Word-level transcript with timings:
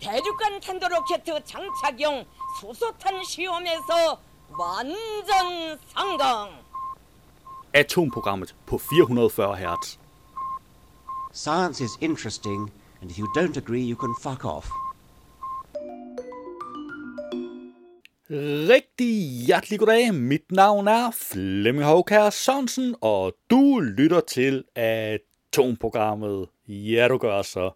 대륙간 0.00 0.60
탄도로켓 0.60 1.24
장착용 1.24 2.24
수소탄 2.60 3.22
시험에서 3.24 4.20
완전 4.58 5.78
성공. 5.94 6.50
Atomprogrammet 7.72 8.54
på 8.66 8.78
440 8.78 9.54
Hz. 9.56 9.98
Science 11.32 11.80
is 11.80 11.96
interesting, 12.00 12.70
and 13.00 13.10
if 13.10 13.18
you 13.18 13.26
don't 13.36 13.56
agree, 13.56 13.82
you 13.82 13.96
can 13.96 14.14
fuck 14.20 14.44
off. 14.44 14.66
Rigtig 18.30 19.46
hjertelig 19.46 19.78
goddag. 19.78 20.14
Mit 20.14 20.52
navn 20.52 20.88
er 20.88 21.10
Flemming 21.10 21.84
Håkær 21.84 22.30
Sørensen, 22.30 22.94
og 23.00 23.32
du 23.50 23.80
lytter 23.80 24.20
til 24.20 24.64
Atomprogrammet. 24.74 26.48
Ja, 26.68 27.08
du 27.08 27.18
gør 27.18 27.42
så. 27.42 27.70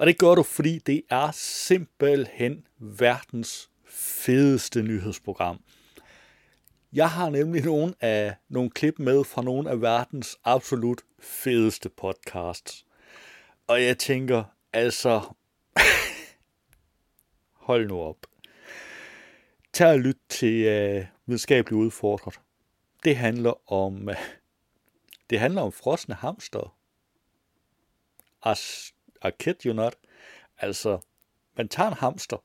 Og 0.00 0.06
det 0.06 0.18
gør 0.18 0.34
du, 0.34 0.42
fordi 0.42 0.78
det 0.78 1.02
er 1.10 1.30
simpelthen 1.32 2.66
verdens 2.78 3.70
fedeste 3.84 4.82
nyhedsprogram. 4.82 5.60
Jeg 6.92 7.10
har 7.10 7.30
nemlig 7.30 7.64
nogle 7.64 7.94
af 8.00 8.34
nogle 8.48 8.70
klip 8.70 8.98
med 8.98 9.24
fra 9.24 9.42
nogle 9.42 9.70
af 9.70 9.80
verdens 9.80 10.38
absolut 10.44 11.02
fedeste 11.18 11.88
podcasts. 11.88 12.86
Og 13.66 13.84
jeg 13.84 13.98
tænker, 13.98 14.44
altså, 14.72 15.34
hold 17.66 17.88
nu 17.88 18.00
op. 18.00 18.26
Tag 19.72 19.92
og 19.92 20.00
lyt 20.00 20.18
til 20.28 20.64
øh, 20.64 21.06
videnskabeligt 21.26 21.80
udfordret. 21.80 22.40
Det 23.04 23.16
handler 23.16 23.72
om, 23.72 24.08
øh, 24.08 24.16
det 25.30 25.40
handler 25.40 25.62
om 25.62 25.72
frosne 25.72 26.14
hamster. 26.14 26.76
As, 28.42 28.92
i 29.24 29.30
kid 29.38 29.54
you 29.66 29.72
not. 29.72 29.96
Altså, 30.58 30.98
man 31.56 31.68
tager 31.68 31.88
en 31.90 31.96
hamster, 31.96 32.44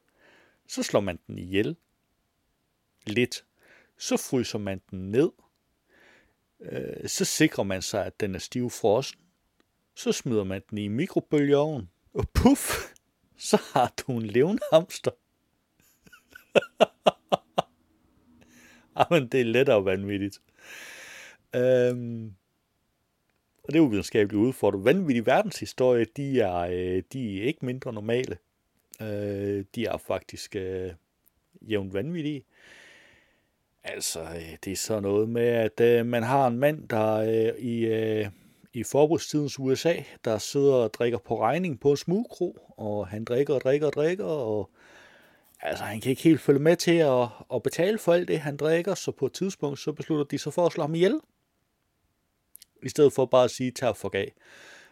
så 0.67 0.84
slår 0.84 0.99
man 0.99 1.20
den 1.27 1.37
ihjel. 1.37 1.76
Lidt. 3.05 3.45
Så 3.98 4.17
fryser 4.17 4.59
man 4.59 4.82
den 4.91 5.12
ned. 5.12 5.32
Uh, 6.59 7.07
så 7.07 7.26
sikrer 7.26 7.63
man 7.63 7.82
sig, 7.82 8.05
at 8.05 8.20
den 8.20 8.35
er 8.35 8.40
stiv 8.40 8.70
frossen. 8.70 9.20
Så 9.95 10.12
smider 10.12 10.43
man 10.43 10.62
den 10.70 10.77
i 10.77 10.87
mikrobølgeovnen. 10.87 11.90
Og 12.13 12.29
puff, 12.34 12.93
så 13.37 13.62
har 13.73 13.93
du 13.98 14.12
en 14.12 14.26
levende 14.26 14.62
hamster. 14.73 15.12
Jamen, 18.98 19.27
det 19.27 19.41
er 19.41 19.45
lettere 19.45 19.85
vanvittigt. 19.85 20.41
Øhm, 21.55 22.35
og 23.68 23.74
det 23.74 23.76
er 23.76 23.84
uvidenskabeligt 23.84 24.40
udfordret. 24.40 24.85
Vanvittig 24.85 25.26
verdenshistorie, 25.26 26.05
de 26.18 26.41
er, 26.41 26.55
øh, 26.55 27.04
de 27.13 27.41
er 27.41 27.46
ikke 27.46 27.66
mindre 27.66 27.94
normale. 27.94 28.38
Øh, 29.02 29.66
de 29.76 29.85
er 29.85 29.98
faktisk 29.98 30.55
øh, 30.55 30.91
jævnt 31.62 31.94
vanvittige. 31.94 32.46
Altså, 33.84 34.22
øh, 34.22 34.57
det 34.66 34.72
er 34.72 34.76
så 34.76 34.99
noget 34.99 35.30
med, 35.30 35.48
at 35.48 35.80
øh, 35.82 36.05
man 36.05 36.24
har 36.24 36.48
en 36.48 36.60
mand, 36.60 36.88
der 36.90 37.13
øh, 37.16 37.60
i, 37.60 37.85
øh, 37.85 38.27
i 38.74 38.84
forbudstidens 38.84 39.60
USA, 39.60 39.94
der 40.26 40.38
sidder 40.38 40.74
og 40.74 40.94
drikker 40.94 41.18
på 41.18 41.41
regning 41.41 41.79
på 41.79 41.91
en 41.91 41.98
smugkro, 41.98 42.74
og 42.77 43.07
han 43.07 43.24
drikker 43.24 43.54
og 43.54 43.62
drikker 43.62 43.88
og 43.88 43.94
drikker, 43.94 44.26
og 44.26 44.70
altså, 45.62 45.84
han 45.84 46.02
kan 46.02 46.10
ikke 46.10 46.22
helt 46.22 46.41
følge 46.41 46.60
med 46.60 46.76
til 46.76 46.98
at, 46.98 47.27
at 47.54 47.63
betale 47.63 47.98
for 47.98 48.13
alt 48.13 48.27
det, 48.27 48.40
han 48.40 48.57
drikker, 48.57 48.96
så 48.96 49.12
på 49.12 49.26
et 49.26 49.34
tidspunkt, 49.34 49.79
så 49.79 49.91
beslutter 49.91 50.26
de 50.26 50.38
sig 50.38 50.54
for 50.54 50.66
at 50.66 50.72
slå 50.72 50.84
ham 50.84 50.96
ihjel. 50.96 51.20
I 52.86 52.90
stedet 52.90 53.14
for 53.14 53.26
bare 53.26 53.44
at 53.44 53.52
sige, 53.52 53.72
tag 53.72 53.98
for 53.98 54.12
af. 54.14 54.34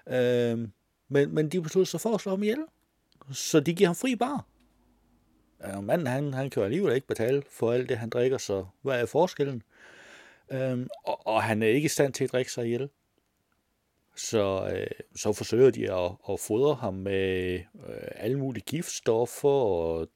Øh, 0.07 0.67
men, 1.07 1.35
men 1.35 1.49
de 1.49 1.61
beslutter 1.61 1.89
sig 1.89 2.01
for 2.01 2.13
at 2.13 2.21
slå 2.21 2.31
ham 2.31 2.43
ihjel. 2.43 2.65
Så 3.31 3.59
de 3.59 3.73
giver 3.73 3.87
ham 3.87 3.95
fri 3.95 4.15
bar. 4.15 4.45
Ja, 5.63 5.81
manden, 5.81 6.07
han, 6.07 6.33
han 6.33 6.49
kan 6.49 6.61
jo 6.61 6.65
alligevel 6.65 6.95
ikke 6.95 7.07
betale 7.07 7.43
for 7.49 7.71
alt 7.71 7.89
det, 7.89 7.97
han 7.97 8.09
drikker, 8.09 8.37
så 8.37 8.65
hvad 8.81 9.01
er 9.01 9.05
forskellen? 9.05 9.63
Øh, 10.51 10.87
og, 11.05 11.27
og 11.27 11.43
han 11.43 11.63
er 11.63 11.67
ikke 11.67 11.85
i 11.85 11.89
stand 11.89 12.13
til 12.13 12.23
at 12.23 12.31
drikke 12.31 12.51
sig 12.51 12.65
ihjel. 12.65 12.89
Så, 14.15 14.71
øh, 14.75 15.05
så 15.15 15.33
forsøger 15.33 15.71
de 15.71 15.93
at, 15.93 16.11
at 16.29 16.39
fodre 16.39 16.75
ham 16.75 16.93
med 16.93 17.59
øh, 17.87 18.07
alle 18.15 18.39
mulige 18.39 18.63
giftstoffer 18.67 19.49
og 19.49 20.09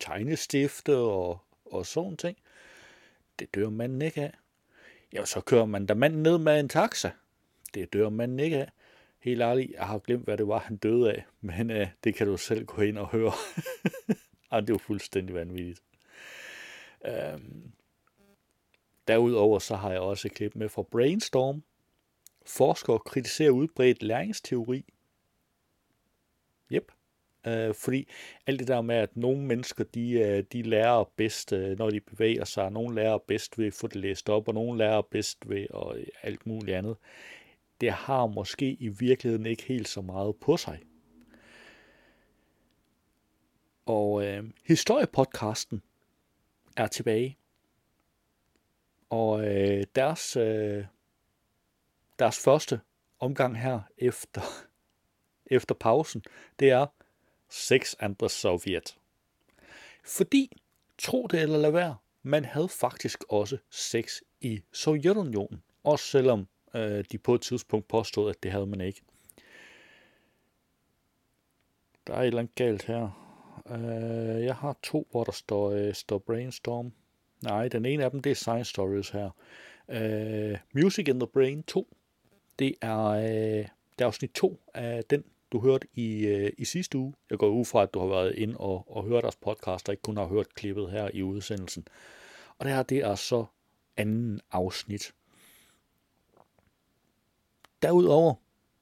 tegnestifte 0.00 0.96
og, 0.96 1.38
og 1.64 1.86
sådan 1.86 2.16
ting. 2.16 2.38
Det 3.38 3.54
dør 3.54 3.70
manden 3.70 4.02
ikke 4.02 4.20
af. 4.22 4.32
Ja, 5.12 5.24
så 5.24 5.40
kører 5.40 5.64
man 5.64 5.86
da 5.86 5.94
manden 5.94 6.22
ned 6.22 6.38
med 6.38 6.60
en 6.60 6.68
taxa. 6.68 7.10
Det 7.74 7.92
dør 7.92 8.08
manden 8.08 8.40
ikke 8.40 8.58
af. 8.58 8.72
Helt 9.18 9.42
ærligt, 9.42 9.72
jeg 9.72 9.86
har 9.86 9.98
glemt, 9.98 10.24
hvad 10.24 10.36
det 10.36 10.48
var, 10.48 10.58
han 10.58 10.76
døde 10.76 11.12
af, 11.12 11.24
men 11.40 11.70
øh, 11.70 11.86
det 12.04 12.14
kan 12.14 12.26
du 12.26 12.36
selv 12.36 12.64
gå 12.64 12.82
ind 12.82 12.98
og 12.98 13.08
høre. 13.08 13.32
Ej, 14.52 14.60
det 14.60 14.72
var 14.72 14.78
fuldstændig 14.78 15.34
vanvittigt. 15.34 15.82
Øhm. 17.06 17.72
Derudover 19.08 19.58
så 19.58 19.76
har 19.76 19.90
jeg 19.90 20.00
også 20.00 20.28
et 20.28 20.34
klip 20.34 20.54
med 20.54 20.68
fra 20.68 20.82
Brainstorm. 20.82 21.62
Forskere 22.46 22.98
kritiserer 22.98 23.50
udbredt 23.50 24.02
læringsteori. 24.02 24.84
Øh, 27.46 27.74
fordi 27.74 28.08
alt 28.46 28.60
det 28.60 28.68
der 28.68 28.80
med, 28.80 28.94
at 28.94 29.16
nogle 29.16 29.42
mennesker, 29.42 29.84
de, 29.84 30.10
øh, 30.10 30.44
de 30.52 30.62
lærer 30.62 31.04
bedst, 31.16 31.52
øh, 31.52 31.78
når 31.78 31.90
de 31.90 32.00
bevæger 32.00 32.44
sig, 32.44 32.70
nogle 32.70 32.94
lærer 32.94 33.18
bedst 33.18 33.58
ved 33.58 33.66
at 33.66 33.74
få 33.74 33.86
det 33.86 33.96
læst 33.96 34.28
op, 34.28 34.48
og 34.48 34.54
nogle 34.54 34.78
lærer 34.78 35.02
bedst 35.02 35.48
ved 35.48 35.66
og 35.70 35.98
øh, 35.98 36.06
alt 36.22 36.46
muligt 36.46 36.76
andet, 36.76 36.96
det 37.80 37.92
har 37.92 38.26
måske 38.26 38.70
i 38.70 38.88
virkeligheden 38.88 39.46
ikke 39.46 39.62
helt 39.62 39.88
så 39.88 40.00
meget 40.00 40.36
på 40.36 40.56
sig. 40.56 40.80
Og 43.86 44.26
øh, 44.26 44.44
historiepodcasten 44.64 45.82
er 46.76 46.86
tilbage. 46.86 47.38
Og 49.10 49.46
øh, 49.46 49.84
deres, 49.94 50.36
øh, 50.36 50.84
deres 52.18 52.38
første 52.44 52.80
omgang 53.18 53.60
her 53.60 53.80
efter, 53.98 54.40
efter 55.56 55.74
pausen, 55.74 56.22
det 56.58 56.70
er 56.70 56.86
Sex 57.50 57.94
and 57.98 58.16
the 58.16 58.28
Soviet. 58.28 58.96
Fordi, 60.04 60.56
tro 60.98 61.26
det 61.26 61.42
eller 61.42 61.58
lad 61.58 61.70
være, 61.70 61.96
man 62.22 62.44
havde 62.44 62.68
faktisk 62.68 63.24
også 63.28 63.58
sex 63.70 64.20
i 64.40 64.62
Sovjetunionen. 64.72 65.62
Også 65.84 66.04
selvom 66.04 66.48
øh, 66.74 67.04
de 67.12 67.18
på 67.18 67.34
et 67.34 67.40
tidspunkt 67.40 67.88
påstod, 67.88 68.30
at 68.30 68.42
det 68.42 68.50
havde 68.50 68.66
man 68.66 68.80
ikke. 68.80 69.02
Der 72.06 72.14
er 72.14 72.20
et 72.20 72.26
eller 72.26 72.38
andet 72.38 72.54
galt 72.54 72.82
her. 72.82 73.30
Øh, 73.70 74.44
jeg 74.44 74.54
har 74.54 74.76
to, 74.82 75.08
hvor 75.10 75.24
der 75.24 75.32
står, 75.32 75.70
øh, 75.70 75.94
står 75.94 76.18
Brainstorm. 76.18 76.92
Nej, 77.42 77.68
den 77.68 77.86
ene 77.86 78.04
af 78.04 78.10
dem, 78.10 78.20
det 78.22 78.30
er 78.30 78.34
Science 78.34 78.70
Stories 78.70 79.10
her. 79.10 79.30
Øh, 79.88 80.58
Music 80.74 81.08
in 81.08 81.20
the 81.20 81.26
Brain 81.26 81.62
2. 81.62 81.96
Det 82.58 82.74
er, 82.80 83.04
øh, 83.06 83.24
det 83.24 83.68
er 83.98 84.06
afsnit 84.06 84.30
2 84.30 84.60
af 84.74 85.04
den 85.04 85.24
du 85.52 85.60
hørte 85.60 85.86
i, 85.94 86.26
øh, 86.26 86.52
i 86.58 86.64
sidste 86.64 86.98
uge. 86.98 87.14
Jeg 87.30 87.38
går 87.38 87.48
ud 87.48 87.64
fra, 87.64 87.82
at 87.82 87.94
du 87.94 87.98
har 87.98 88.06
været 88.06 88.34
ind 88.34 88.56
og, 88.56 88.96
og 88.96 89.04
hørt 89.04 89.22
deres 89.22 89.36
podcast, 89.36 89.88
og 89.88 89.92
ikke 89.92 90.02
kun 90.02 90.16
har 90.16 90.26
hørt 90.26 90.54
klippet 90.54 90.90
her 90.90 91.10
i 91.14 91.22
udsendelsen. 91.22 91.88
Og 92.58 92.66
det 92.66 92.74
her, 92.74 92.82
det 92.82 92.98
er 92.98 93.14
så 93.14 93.44
anden 93.96 94.40
afsnit. 94.50 95.14
Derudover, 97.82 98.34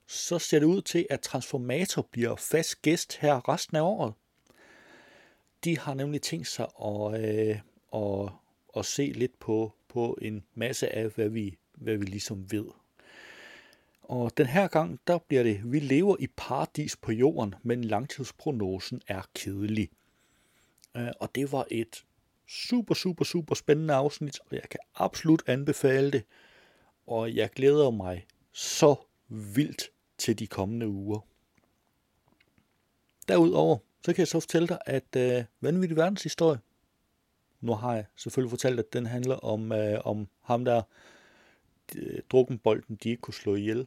så 0.07 0.39
ser 0.39 0.59
det 0.59 0.67
ud 0.67 0.83
til, 0.83 1.07
at 1.11 1.21
Transformator 1.21 2.03
bliver 2.03 2.37
fast 2.37 2.83
gæst 2.83 3.17
her 3.17 3.49
resten 3.49 3.77
af 3.77 3.83
året. 3.83 4.15
De 5.65 5.79
har 5.79 5.95
nemlig 5.95 6.23
tænkt 6.23 6.47
sig 6.47 6.67
at, 6.85 7.25
øh, 7.25 7.61
at, 7.95 8.33
at 8.77 8.87
se 8.87 9.13
lidt 9.15 9.39
på, 9.39 9.75
på 9.89 10.19
en 10.23 10.45
masse 10.55 10.95
af, 10.95 11.09
hvad 11.09 11.29
vi, 11.29 11.59
hvad 11.73 11.97
vi 11.97 12.05
ligesom 12.05 12.53
ved 12.53 12.67
og 14.09 14.37
den 14.37 14.47
her 14.47 14.69
gang, 14.69 15.01
der 15.07 15.19
bliver 15.19 15.43
det, 15.43 15.73
vi 15.73 15.79
lever 15.79 16.17
i 16.21 16.27
paradis 16.37 16.97
på 16.97 17.13
jorden, 17.13 17.55
men 17.63 17.85
langtidsprognosen 17.85 19.03
er 19.07 19.23
kedelig. 19.35 19.91
Øh, 20.97 21.09
og 21.21 21.35
det 21.35 21.53
var 21.53 21.67
et 21.71 22.05
super, 22.47 22.95
super, 22.95 23.25
super 23.25 23.55
spændende 23.55 23.95
afsnit, 23.95 24.41
og 24.41 24.53
jeg 24.53 24.69
kan 24.71 24.81
absolut 24.95 25.43
anbefale 25.47 26.11
det. 26.11 26.25
Og 27.07 27.35
jeg 27.35 27.51
glæder 27.51 27.91
mig 27.91 28.27
så 28.53 28.97
vildt 29.29 29.91
til 30.19 30.39
de 30.39 30.47
kommende 30.47 30.89
uger. 30.89 31.21
Derudover, 33.29 33.79
så 34.05 34.13
kan 34.13 34.19
jeg 34.19 34.29
så 34.29 34.41
fortælle 34.41 34.69
dig, 34.69 34.79
at 34.87 35.17
øh, 35.17 35.45
vanvittig 35.61 35.97
verdenshistorie, 35.97 36.59
nu 37.61 37.73
har 37.73 37.95
jeg 37.95 38.05
selvfølgelig 38.17 38.51
fortalt, 38.51 38.79
at 38.79 38.93
den 38.93 39.07
handler 39.07 39.37
om, 39.37 39.73
øh, 39.73 40.01
om 40.05 40.29
ham 40.41 40.65
der, 40.65 40.83
øh, 41.97 42.21
drukkenbolden, 42.31 42.99
de 43.03 43.11
ikke 43.11 43.21
kunne 43.21 43.35
slå 43.35 43.55
ihjel. 43.55 43.87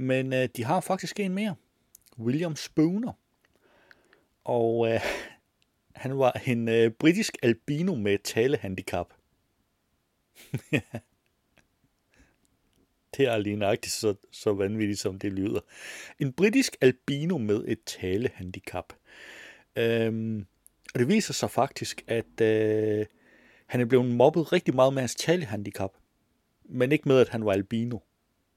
Men 0.00 0.32
øh, 0.32 0.48
de 0.56 0.64
har 0.64 0.80
faktisk 0.80 1.20
en 1.20 1.34
mere. 1.34 1.54
William 2.18 2.56
Spooner. 2.56 3.12
Og 4.44 4.92
øh, 4.92 5.00
han 6.02 6.18
var 6.18 6.40
en 6.46 6.68
øh, 6.68 6.90
britisk 6.90 7.36
albino 7.42 7.94
med 7.94 8.18
talehandicap. 8.18 9.12
det 13.16 13.26
er 13.26 13.38
lige 13.38 13.56
nøjagtigt 13.56 13.94
så, 13.94 14.14
så 14.32 14.52
vanvittigt, 14.52 15.00
som 15.00 15.18
det 15.18 15.32
lyder. 15.32 15.60
En 16.18 16.32
britisk 16.32 16.76
albino 16.80 17.38
med 17.38 17.64
et 17.68 17.84
talehandicap. 17.84 18.92
Øhm, 19.76 20.46
og 20.94 21.00
det 21.00 21.08
viser 21.08 21.34
sig 21.34 21.50
faktisk, 21.50 22.04
at 22.06 22.40
øh, 22.40 23.06
han 23.66 23.80
er 23.80 23.84
blevet 23.84 24.06
mobbet 24.06 24.52
rigtig 24.52 24.74
meget 24.74 24.94
med 24.94 25.02
hans 25.02 25.14
talehandicap, 25.14 25.90
men 26.64 26.92
ikke 26.92 27.08
med, 27.08 27.20
at 27.20 27.28
han 27.28 27.44
var 27.44 27.52
albino. 27.52 27.98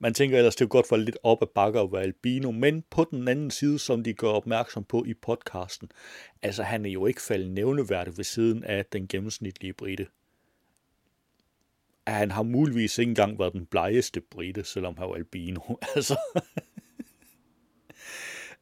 Man 0.02 0.14
tænker 0.14 0.38
ellers, 0.38 0.56
det 0.56 0.64
er 0.64 0.68
godt 0.68 0.88
for 0.88 0.96
lidt 0.96 1.18
op 1.22 1.42
ad 1.42 1.46
bakker 1.46 1.82
at 1.82 1.92
være 1.92 2.02
albino, 2.02 2.50
men 2.50 2.84
på 2.90 3.06
den 3.10 3.28
anden 3.28 3.50
side, 3.50 3.78
som 3.78 4.04
de 4.04 4.12
gør 4.12 4.28
opmærksom 4.28 4.84
på 4.84 5.04
i 5.04 5.14
podcasten, 5.14 5.90
altså 6.42 6.62
han 6.62 6.86
er 6.86 6.90
jo 6.90 7.06
ikke 7.06 7.22
faldet 7.22 7.50
nævneværdigt 7.50 8.16
ved 8.16 8.24
siden 8.24 8.64
af 8.64 8.86
den 8.86 9.08
gennemsnitlige 9.08 9.72
brite. 9.72 10.06
Han 12.06 12.30
har 12.30 12.42
muligvis 12.42 12.98
ikke 12.98 13.10
engang 13.10 13.38
været 13.38 13.52
den 13.52 13.66
blegeste 13.66 14.20
brite, 14.20 14.64
selvom 14.64 14.96
han 14.98 15.08
var 15.08 15.14
albino. 15.14 15.60
Altså. 15.94 16.16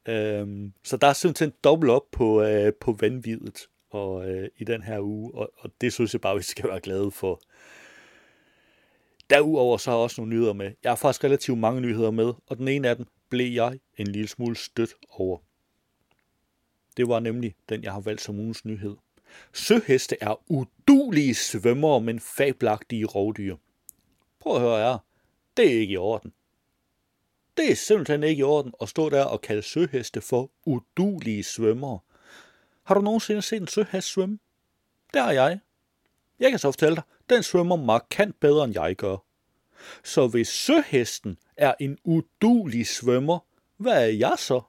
øhm, 0.08 0.72
så 0.84 0.96
der 0.96 1.06
er 1.06 1.12
simpelthen 1.12 1.52
dobbelt 1.64 1.90
op 1.90 2.10
på, 2.12 2.42
øh, 2.42 2.72
på 2.80 2.96
vanvidet 3.00 3.68
og, 3.90 4.30
øh, 4.30 4.48
i 4.56 4.64
den 4.64 4.82
her 4.82 5.00
uge, 5.00 5.34
og, 5.34 5.52
og 5.58 5.70
det 5.80 5.92
synes 5.92 6.12
jeg 6.12 6.20
bare, 6.20 6.36
vi 6.36 6.42
skal 6.42 6.68
være 6.70 6.80
glade 6.80 7.10
for. 7.10 7.40
Derudover 9.30 9.76
så 9.76 9.90
har 9.90 9.98
jeg 9.98 10.02
også 10.02 10.20
nogle 10.20 10.36
nyheder 10.36 10.52
med. 10.52 10.72
Jeg 10.82 10.90
har 10.90 10.96
faktisk 10.96 11.24
relativt 11.24 11.58
mange 11.58 11.80
nyheder 11.80 12.10
med, 12.10 12.32
og 12.46 12.58
den 12.58 12.68
ene 12.68 12.88
af 12.88 12.96
dem 12.96 13.06
blev 13.28 13.52
jeg 13.52 13.78
en 13.96 14.06
lille 14.06 14.28
smule 14.28 14.56
stødt 14.56 14.94
over. 15.10 15.38
Det 16.96 17.08
var 17.08 17.20
nemlig 17.20 17.54
den, 17.68 17.82
jeg 17.82 17.92
har 17.92 18.00
valgt 18.00 18.20
som 18.20 18.38
ugens 18.38 18.64
nyhed. 18.64 18.96
Søheste 19.52 20.16
er 20.20 20.42
udulige 20.48 21.34
svømmere, 21.34 22.00
men 22.00 22.20
fabelagtige 22.20 23.04
rovdyr. 23.04 23.56
Prøv 24.40 24.54
at 24.54 24.60
høre 24.60 24.78
her. 24.78 24.98
Det 25.56 25.66
er 25.66 25.80
ikke 25.80 25.92
i 25.92 25.96
orden. 25.96 26.32
Det 27.56 27.70
er 27.70 27.76
simpelthen 27.76 28.22
ikke 28.22 28.40
i 28.40 28.42
orden 28.42 28.72
at 28.80 28.88
stå 28.88 29.08
der 29.08 29.24
og 29.24 29.40
kalde 29.40 29.62
søheste 29.62 30.20
for 30.20 30.50
udulige 30.66 31.44
svømmere. 31.44 31.98
Har 32.82 32.94
du 32.94 33.00
nogensinde 33.00 33.42
set 33.42 33.60
en 33.60 33.68
søhest 33.68 34.08
svømme? 34.08 34.38
Det 35.14 35.22
har 35.22 35.32
jeg. 35.32 35.60
Jeg 36.40 36.50
kan 36.50 36.58
så 36.58 36.72
fortælle 36.72 36.96
dig, 36.96 37.04
den 37.30 37.42
svømmer 37.42 37.76
markant 37.76 38.40
bedre, 38.40 38.64
end 38.64 38.74
jeg 38.74 38.96
gør. 38.96 39.16
Så 40.04 40.28
hvis 40.28 40.48
søhesten 40.48 41.38
er 41.56 41.74
en 41.80 41.98
udulig 42.04 42.86
svømmer, 42.86 43.38
hvad 43.76 44.04
er 44.04 44.12
jeg 44.12 44.34
så? 44.38 44.60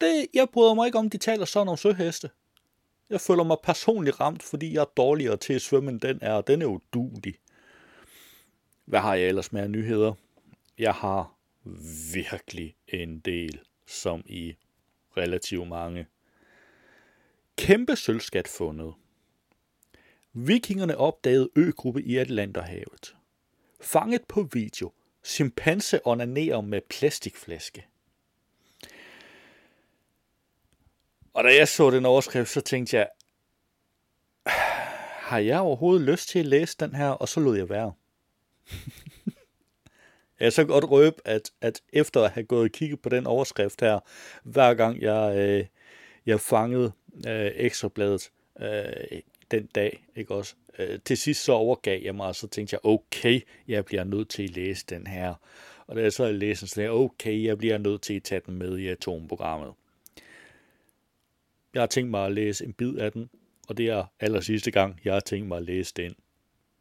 Det, 0.00 0.26
jeg 0.34 0.48
bryder 0.52 0.74
mig 0.74 0.86
ikke 0.86 0.98
om, 0.98 1.10
de 1.10 1.18
taler 1.18 1.44
sådan 1.44 1.68
om 1.68 1.76
søheste. 1.76 2.30
Jeg 3.10 3.20
føler 3.20 3.44
mig 3.44 3.56
personligt 3.62 4.20
ramt, 4.20 4.42
fordi 4.42 4.72
jeg 4.72 4.80
er 4.80 4.92
dårligere 4.96 5.36
til 5.36 5.52
at 5.52 5.62
svømme, 5.62 5.90
end 5.90 6.00
den 6.00 6.18
er, 6.22 6.32
og 6.32 6.46
den 6.46 6.62
er 6.62 6.66
udulig. 6.66 7.34
Hvad 8.84 9.00
har 9.00 9.14
jeg 9.14 9.28
ellers 9.28 9.52
med 9.52 9.62
af 9.62 9.70
nyheder? 9.70 10.12
Jeg 10.78 10.94
har 10.94 11.34
virkelig 12.14 12.76
en 12.88 13.20
del, 13.20 13.60
som 13.86 14.22
i 14.26 14.54
relativt 15.16 15.68
mange. 15.68 16.06
Kæmpe 17.56 17.96
sølvskat 17.96 18.48
fundet. 18.48 18.94
Vikingerne 20.38 20.98
opdagede 20.98 21.50
øgruppe 21.56 22.02
i 22.02 22.16
Atlanterhavet. 22.16 23.16
Fanget 23.80 24.24
på 24.28 24.42
video. 24.52 24.92
Chimpanse 25.24 26.06
onanerer 26.06 26.60
med 26.60 26.80
plastikflaske. 26.90 27.86
Og 31.34 31.44
da 31.44 31.54
jeg 31.54 31.68
så 31.68 31.90
den 31.90 32.06
overskrift, 32.06 32.50
så 32.50 32.60
tænkte 32.60 32.96
jeg, 32.96 33.08
ah, 34.44 34.52
har 35.18 35.38
jeg 35.38 35.60
overhovedet 35.60 36.06
lyst 36.08 36.28
til 36.28 36.38
at 36.38 36.46
læse 36.46 36.76
den 36.80 36.94
her? 36.94 37.08
Og 37.08 37.28
så 37.28 37.40
lod 37.40 37.56
jeg 37.56 37.68
være. 37.68 37.92
jeg 40.40 40.52
så 40.52 40.64
godt 40.64 40.90
røbe, 40.90 41.16
at, 41.24 41.50
at 41.60 41.82
efter 41.92 42.22
at 42.22 42.30
have 42.30 42.44
gået 42.44 42.64
og 42.64 42.70
kigget 42.70 43.02
på 43.02 43.08
den 43.08 43.26
overskrift 43.26 43.80
her, 43.80 44.00
hver 44.42 44.74
gang 44.74 45.02
jeg, 45.02 45.36
øh, 45.36 45.66
jeg 46.26 46.40
fangede 46.40 46.92
øh, 47.26 47.50
ekstrabladet 47.54 48.30
øh, 48.60 49.20
den 49.50 49.66
dag, 49.66 50.06
ikke 50.16 50.34
også? 50.34 50.54
Øh, 50.78 50.98
til 51.04 51.16
sidst 51.16 51.44
så 51.44 51.52
overgav 51.52 52.02
jeg 52.02 52.14
mig, 52.14 52.26
og 52.26 52.36
så 52.36 52.48
tænkte 52.48 52.74
jeg, 52.74 52.80
okay, 52.84 53.40
jeg 53.68 53.84
bliver 53.84 54.04
nødt 54.04 54.28
til 54.28 54.42
at 54.42 54.50
læse 54.50 54.86
den 54.88 55.06
her. 55.06 55.34
Og 55.86 55.96
da 55.96 56.02
jeg 56.02 56.12
så 56.12 56.32
læste 56.32 56.66
så 56.66 56.80
jeg, 56.80 56.90
okay, 56.90 57.44
jeg 57.44 57.58
bliver 57.58 57.78
nødt 57.78 58.02
til 58.02 58.14
at 58.14 58.22
tage 58.22 58.40
den 58.46 58.58
med 58.58 58.78
i 58.78 58.88
atomprogrammet. 58.88 59.72
Jeg 61.74 61.82
har 61.82 61.86
tænkt 61.86 62.10
mig 62.10 62.26
at 62.26 62.32
læse 62.32 62.64
en 62.64 62.72
bid 62.72 62.94
af 62.94 63.12
den, 63.12 63.30
og 63.68 63.76
det 63.76 63.86
er 63.86 64.04
aller 64.20 64.40
sidste 64.40 64.70
gang, 64.70 65.00
jeg 65.04 65.12
har 65.12 65.20
tænkt 65.20 65.48
mig 65.48 65.56
at 65.56 65.64
læse 65.64 65.92
den. 65.96 66.14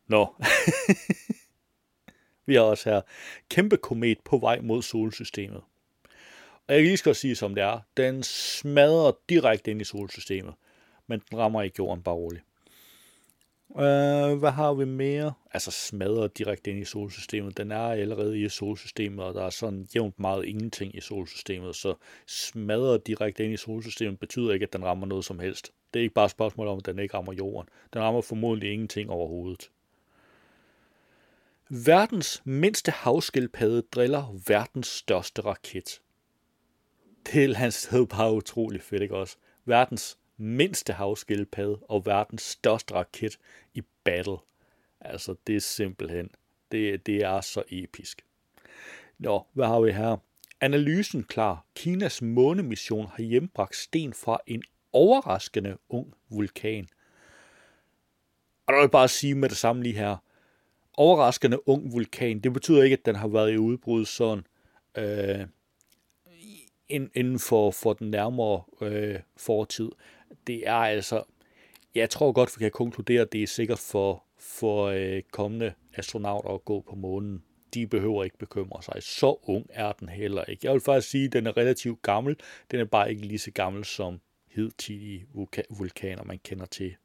Nå. 0.08 0.36
Vi 2.46 2.56
har 2.56 2.62
også 2.62 2.90
her 2.90 3.02
kæmpe 3.50 3.78
komet 3.78 4.20
på 4.20 4.38
vej 4.38 4.62
mod 4.62 4.82
solsystemet. 4.82 5.62
Og 6.68 6.74
jeg 6.74 6.78
kan 6.78 6.86
lige 6.86 6.98
skal 6.98 7.16
sige, 7.16 7.36
som 7.36 7.56
det 7.56 7.64
er. 7.64 7.80
Den 7.98 8.24
smadrer 8.24 9.12
direkte 9.30 9.72
ind 9.72 9.82
i 9.82 9.84
solsystemet, 9.84 10.54
men 11.08 11.22
den 11.30 11.38
rammer 11.38 11.62
ikke 11.62 11.76
jorden 11.80 12.04
bare 12.04 12.16
roligt. 12.16 12.44
Uh, 13.70 14.40
hvad 14.40 14.52
har 14.52 14.74
vi 14.74 14.86
mere? 14.86 15.34
Altså 15.52 15.72
smadret 15.72 16.38
direkte 16.38 16.72
ind 16.72 16.80
i 16.80 16.86
solsystemet. 16.86 17.58
Den 17.58 17.72
er 17.72 17.78
allerede 17.78 18.40
i 18.40 18.50
solsystemet, 18.50 19.26
og 19.26 19.34
der 19.34 19.44
er 19.44 19.50
sådan 19.50 19.88
jævnt 19.96 20.20
meget 20.20 20.46
ingenting 20.46 20.96
i 20.96 21.02
solsystemet, 21.02 21.76
så 21.76 21.96
smadret 22.28 23.08
direkte 23.08 23.44
ind 23.44 23.54
i 23.54 23.58
solsystemet 23.58 24.20
betyder 24.20 24.54
ikke, 24.54 24.64
at 24.64 24.74
den 24.74 24.86
rammer 24.86 25.08
noget 25.08 25.26
som 25.26 25.40
helst. 25.40 25.72
Det 25.94 26.00
er 26.00 26.04
ikke 26.04 26.14
bare 26.14 26.26
et 26.26 26.32
spørgsmål 26.32 26.68
om, 26.68 26.78
at 26.78 26.86
den 26.86 27.00
ikke 27.00 27.14
rammer 27.14 27.34
jorden. 27.34 27.70
Den 27.94 28.02
rammer 28.02 28.22
formodentlig 28.22 28.72
ingenting 28.72 29.10
overhovedet. 29.10 29.70
Verdens 31.70 32.42
mindste 32.46 32.92
havskildpadde 32.92 33.82
driller 33.82 34.36
verdens 34.48 34.88
største 34.88 35.42
raket. 35.42 36.02
Det 37.26 37.44
er 37.44 37.68
et 37.68 37.74
sted 37.74 38.08
bare 38.08 38.34
utrolig 38.34 38.82
fedt, 38.82 39.02
ikke 39.02 39.16
også? 39.16 39.38
Verdens 39.66 40.18
mindste 40.38 40.94
havskildpadde 40.94 41.78
og 41.90 42.06
verdens 42.06 42.42
største 42.42 42.94
raket 42.94 43.38
i 43.74 43.82
battle. 44.04 44.38
Altså, 45.02 45.36
det 45.48 45.56
er 45.56 45.60
simpelthen, 45.60 46.30
det, 46.72 47.06
det 47.06 47.16
er 47.16 47.42
så 47.42 47.64
episk. 47.70 48.26
Nå, 49.18 49.46
hvad 49.54 49.68
har 49.68 49.80
vi 49.80 49.92
her? 49.92 50.18
Analysen 50.62 51.24
klar. 51.24 51.66
Kinas 51.76 52.22
månemission 52.22 53.08
har 53.08 53.24
hjembragt 53.24 53.76
sten 53.76 54.14
fra 54.14 54.38
en 54.48 54.64
overraskende 54.94 55.78
ung 55.90 56.14
vulkan. 56.30 56.90
Og 58.66 58.74
der 58.74 58.80
vil 58.80 58.84
jeg 58.84 58.92
bare 58.92 59.08
sige 59.08 59.36
med 59.36 59.50
det 59.50 59.58
samme 59.58 59.84
lige 59.84 59.98
her. 59.98 60.18
Overraskende 60.94 61.70
ung 61.70 61.94
vulkan, 61.94 62.40
det 62.40 62.54
betyder 62.54 62.84
ikke, 62.84 62.94
at 62.94 63.06
den 63.06 63.16
har 63.16 63.28
været 63.28 63.52
i 63.52 63.58
udbrud 63.58 64.06
sådan 64.06 64.44
øh, 64.98 65.48
inden 66.90 67.40
for, 67.40 67.72
for 67.72 67.94
den 67.94 68.12
nærmere 68.12 68.64
øh, 68.82 69.20
fortid 69.38 69.90
det 70.48 70.68
er 70.68 70.74
altså, 70.74 71.24
jeg 71.96 72.10
tror 72.10 72.32
godt, 72.32 72.58
vi 72.58 72.64
kan 72.64 72.72
konkludere, 72.72 73.22
at 73.22 73.32
det 73.32 73.44
er 73.44 73.48
sikkert 73.48 73.80
for, 73.80 74.24
for 74.38 74.86
øh, 74.86 75.22
kommende 75.32 75.74
astronauter 75.94 76.50
at 76.50 76.66
gå 76.66 76.82
på 76.90 76.96
månen. 76.96 77.44
De 77.74 77.88
behøver 77.88 78.24
ikke 78.24 78.38
bekymre 78.38 78.84
sig. 78.84 79.04
Så 79.04 79.40
ung 79.44 79.66
er 79.70 79.92
den 79.92 80.10
heller 80.10 80.44
ikke. 80.44 80.66
Jeg 80.66 80.74
vil 80.74 80.82
faktisk 80.82 81.10
sige, 81.10 81.26
at 81.26 81.34
den 81.34 81.48
er 81.48 81.58
relativt 81.58 82.02
gammel. 82.02 82.36
Den 82.72 82.80
er 82.80 82.86
bare 82.86 83.10
ikke 83.10 83.22
lige 83.22 83.40
så 83.40 83.52
gammel 83.52 83.86
som 83.86 84.20
hidtidige 84.48 85.28
vulkaner, 85.70 86.24
man 86.24 86.40
kender 86.44 86.66
til. 86.66 86.96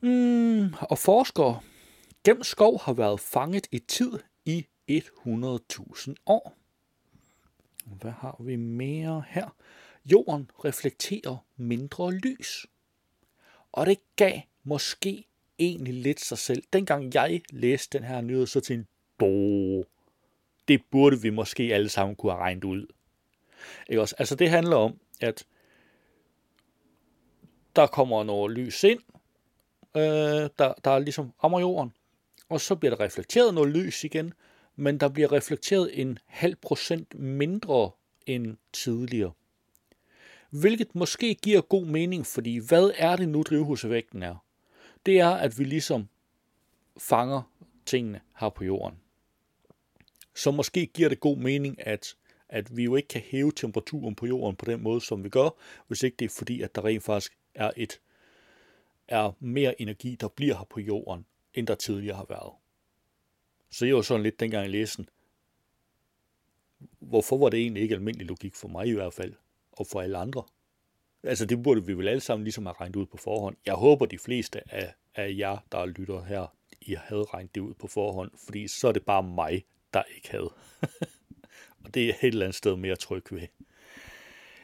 Mm, 0.00 0.74
og 0.80 0.98
forskere. 0.98 1.60
Gennem 2.24 2.42
skov 2.42 2.80
har 2.82 2.92
været 2.92 3.20
fanget 3.20 3.66
i 3.72 3.78
tid 3.78 4.12
i 4.44 4.66
100.000 4.90 6.14
år. 6.26 6.54
Hvad 7.86 8.10
har 8.10 8.36
vi 8.40 8.56
mere 8.56 9.24
her? 9.28 9.54
Jorden 10.04 10.50
reflekterer 10.64 11.36
mindre 11.56 12.12
lys. 12.12 12.66
Og 13.72 13.86
det 13.86 13.98
gav 14.16 14.40
måske 14.64 15.24
egentlig 15.58 15.94
lidt 15.94 16.20
sig 16.20 16.38
selv. 16.38 16.62
Dengang 16.72 17.14
jeg 17.14 17.42
læste 17.50 17.98
den 17.98 18.06
her 18.06 18.20
nyhed, 18.20 18.46
så 18.46 18.60
tænkte 18.60 18.90
jeg, 19.20 19.84
det 20.68 20.82
burde 20.90 21.20
vi 21.22 21.30
måske 21.30 21.62
alle 21.62 21.88
sammen 21.88 22.16
kunne 22.16 22.32
have 22.32 22.42
regnet 22.42 22.64
ud. 22.64 22.86
Ikke 23.88 24.00
også? 24.00 24.14
Altså 24.18 24.34
det 24.34 24.50
handler 24.50 24.76
om, 24.76 25.00
at 25.20 25.46
der 27.76 27.86
kommer 27.86 28.24
noget 28.24 28.52
lys 28.52 28.84
ind, 28.84 29.00
øh, 29.96 30.02
der, 30.58 30.74
der 30.84 30.90
er 30.90 30.98
ligesom 30.98 31.32
rammer 31.44 31.60
jorden, 31.60 31.92
og 32.48 32.60
så 32.60 32.74
bliver 32.74 32.96
der 32.96 33.04
reflekteret 33.04 33.54
noget 33.54 33.70
lys 33.70 34.04
igen, 34.04 34.32
men 34.76 35.00
der 35.00 35.08
bliver 35.08 35.32
reflekteret 35.32 36.00
en 36.00 36.18
halv 36.26 36.56
procent 36.56 37.14
mindre 37.14 37.90
end 38.26 38.56
tidligere. 38.72 39.32
Hvilket 40.52 40.94
måske 40.94 41.34
giver 41.34 41.60
god 41.60 41.86
mening, 41.86 42.26
fordi 42.26 42.58
hvad 42.58 42.90
er 42.96 43.16
det 43.16 43.28
nu 43.28 43.42
drivhuseffekten 43.42 44.22
er? 44.22 44.36
Det 45.06 45.20
er, 45.20 45.30
at 45.30 45.58
vi 45.58 45.64
ligesom 45.64 46.08
fanger 46.96 47.42
tingene 47.86 48.20
her 48.40 48.48
på 48.48 48.64
jorden. 48.64 48.98
Så 50.34 50.50
måske 50.50 50.86
giver 50.86 51.08
det 51.08 51.20
god 51.20 51.36
mening, 51.36 51.86
at, 51.86 52.14
at 52.48 52.76
vi 52.76 52.84
jo 52.84 52.96
ikke 52.96 53.08
kan 53.08 53.20
hæve 53.20 53.52
temperaturen 53.52 54.14
på 54.14 54.26
jorden 54.26 54.56
på 54.56 54.64
den 54.64 54.82
måde, 54.82 55.00
som 55.00 55.24
vi 55.24 55.28
gør, 55.28 55.48
hvis 55.86 56.02
ikke 56.02 56.16
det 56.16 56.24
er 56.24 56.34
fordi, 56.38 56.62
at 56.62 56.74
der 56.74 56.84
rent 56.84 57.02
faktisk 57.02 57.38
er 57.54 57.70
et 57.76 58.00
er 59.08 59.32
mere 59.40 59.82
energi, 59.82 60.16
der 60.20 60.28
bliver 60.28 60.56
her 60.56 60.64
på 60.64 60.80
jorden, 60.80 61.26
end 61.54 61.66
der 61.66 61.74
tidligere 61.74 62.16
har 62.16 62.26
været. 62.28 62.52
Så 63.70 63.86
jeg 63.86 63.96
var 63.96 64.02
sådan 64.02 64.22
lidt 64.22 64.40
dengang 64.40 64.66
i 64.66 64.70
læsen, 64.70 65.08
Hvorfor 66.98 67.38
var 67.38 67.48
det 67.48 67.60
egentlig 67.60 67.82
ikke 67.82 67.94
almindelig 67.94 68.26
logik 68.26 68.54
for 68.54 68.68
mig 68.68 68.86
i 68.86 68.92
hvert 68.92 69.12
fald? 69.12 69.34
Og 69.72 69.86
for 69.86 70.00
alle 70.00 70.18
andre. 70.18 70.42
Altså 71.22 71.46
det 71.46 71.62
burde 71.62 71.86
vi 71.86 71.92
vel 71.92 72.08
alle 72.08 72.20
sammen 72.20 72.44
ligesom 72.44 72.66
have 72.66 72.76
regnet 72.80 72.96
ud 72.96 73.06
på 73.06 73.16
forhånd. 73.16 73.56
Jeg 73.66 73.74
håber 73.74 74.06
de 74.06 74.18
fleste 74.18 74.74
af, 74.74 74.94
af 75.14 75.34
jer, 75.38 75.58
der 75.72 75.86
lytter 75.86 76.24
her, 76.24 76.46
I 76.80 76.94
havde 76.94 77.24
regnet 77.24 77.54
det 77.54 77.60
ud 77.60 77.74
på 77.74 77.86
forhånd, 77.86 78.30
fordi 78.46 78.68
så 78.68 78.88
er 78.88 78.92
det 78.92 79.04
bare 79.04 79.22
mig, 79.22 79.64
der 79.94 80.02
ikke 80.16 80.30
havde. 80.30 80.50
og 81.84 81.94
det 81.94 82.08
er 82.08 82.14
et 82.14 82.28
eller 82.28 82.46
andet 82.46 82.56
sted 82.56 82.76
mere 82.76 82.96
tryg 82.96 83.24
ved. 83.30 83.48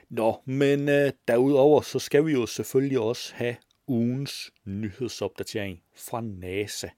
Nå, 0.09 0.43
men 0.45 0.89
øh, 0.89 1.13
derudover 1.29 1.81
så 1.81 1.99
skal 1.99 2.27
vi 2.27 2.33
jo 2.33 2.47
selvfølgelig 2.47 2.99
også 2.99 3.35
have 3.35 3.57
ugens 3.87 4.51
nyhedsopdatering 4.65 5.83
fra 5.97 6.21
NASA. 6.21 6.89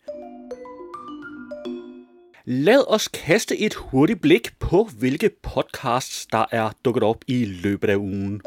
Lad 2.52 2.84
os 2.88 3.08
kaste 3.08 3.58
et 3.58 3.74
hurtigt 3.74 4.20
blik 4.20 4.58
på, 4.58 4.88
hvilke 4.98 5.30
podcasts, 5.42 6.26
der 6.26 6.44
er 6.50 6.70
dukket 6.84 7.02
op 7.02 7.16
i 7.26 7.44
løbet 7.44 7.90
af 7.90 7.96
ugen. 7.96 8.40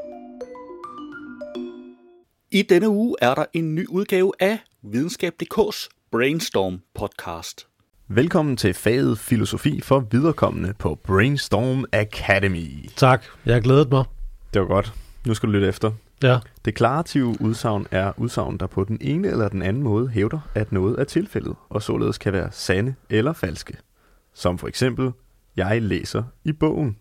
I 2.51 2.61
denne 2.61 2.89
uge 2.89 3.15
er 3.21 3.35
der 3.35 3.45
en 3.53 3.75
ny 3.75 3.87
udgave 3.87 4.31
af 4.39 4.59
Videnskab.dk's 4.81 5.89
Brainstorm 6.11 6.81
podcast. 6.95 7.67
Velkommen 8.07 8.57
til 8.57 8.73
faget 8.73 9.19
Filosofi 9.19 9.81
for 9.81 9.99
viderekommende 9.99 10.73
på 10.79 10.95
Brainstorm 10.95 11.85
Academy. 11.91 12.89
Tak, 12.95 13.23
jeg 13.45 13.53
har 13.53 13.61
glædet 13.61 13.91
mig. 13.91 14.05
Det 14.53 14.61
var 14.61 14.67
godt. 14.67 14.93
Nu 15.25 15.33
skal 15.33 15.47
du 15.47 15.51
lytte 15.51 15.67
efter. 15.67 15.91
Ja. 16.23 16.39
Det 16.65 16.75
klarative 16.75 17.35
udsagn 17.39 17.87
er 17.91 18.11
udsagn, 18.17 18.57
der 18.57 18.67
på 18.67 18.83
den 18.83 18.97
ene 19.01 19.27
eller 19.27 19.49
den 19.49 19.61
anden 19.61 19.83
måde 19.83 20.07
hævder, 20.07 20.39
at 20.55 20.71
noget 20.71 20.99
er 20.99 21.03
tilfældet, 21.03 21.55
og 21.69 21.81
således 21.81 22.17
kan 22.17 22.33
være 22.33 22.51
sande 22.51 22.95
eller 23.09 23.33
falske. 23.33 23.77
Som 24.35 24.57
for 24.57 24.67
eksempel, 24.67 25.11
jeg 25.57 25.81
læser 25.81 26.23
i 26.45 26.51
bogen. 26.51 26.95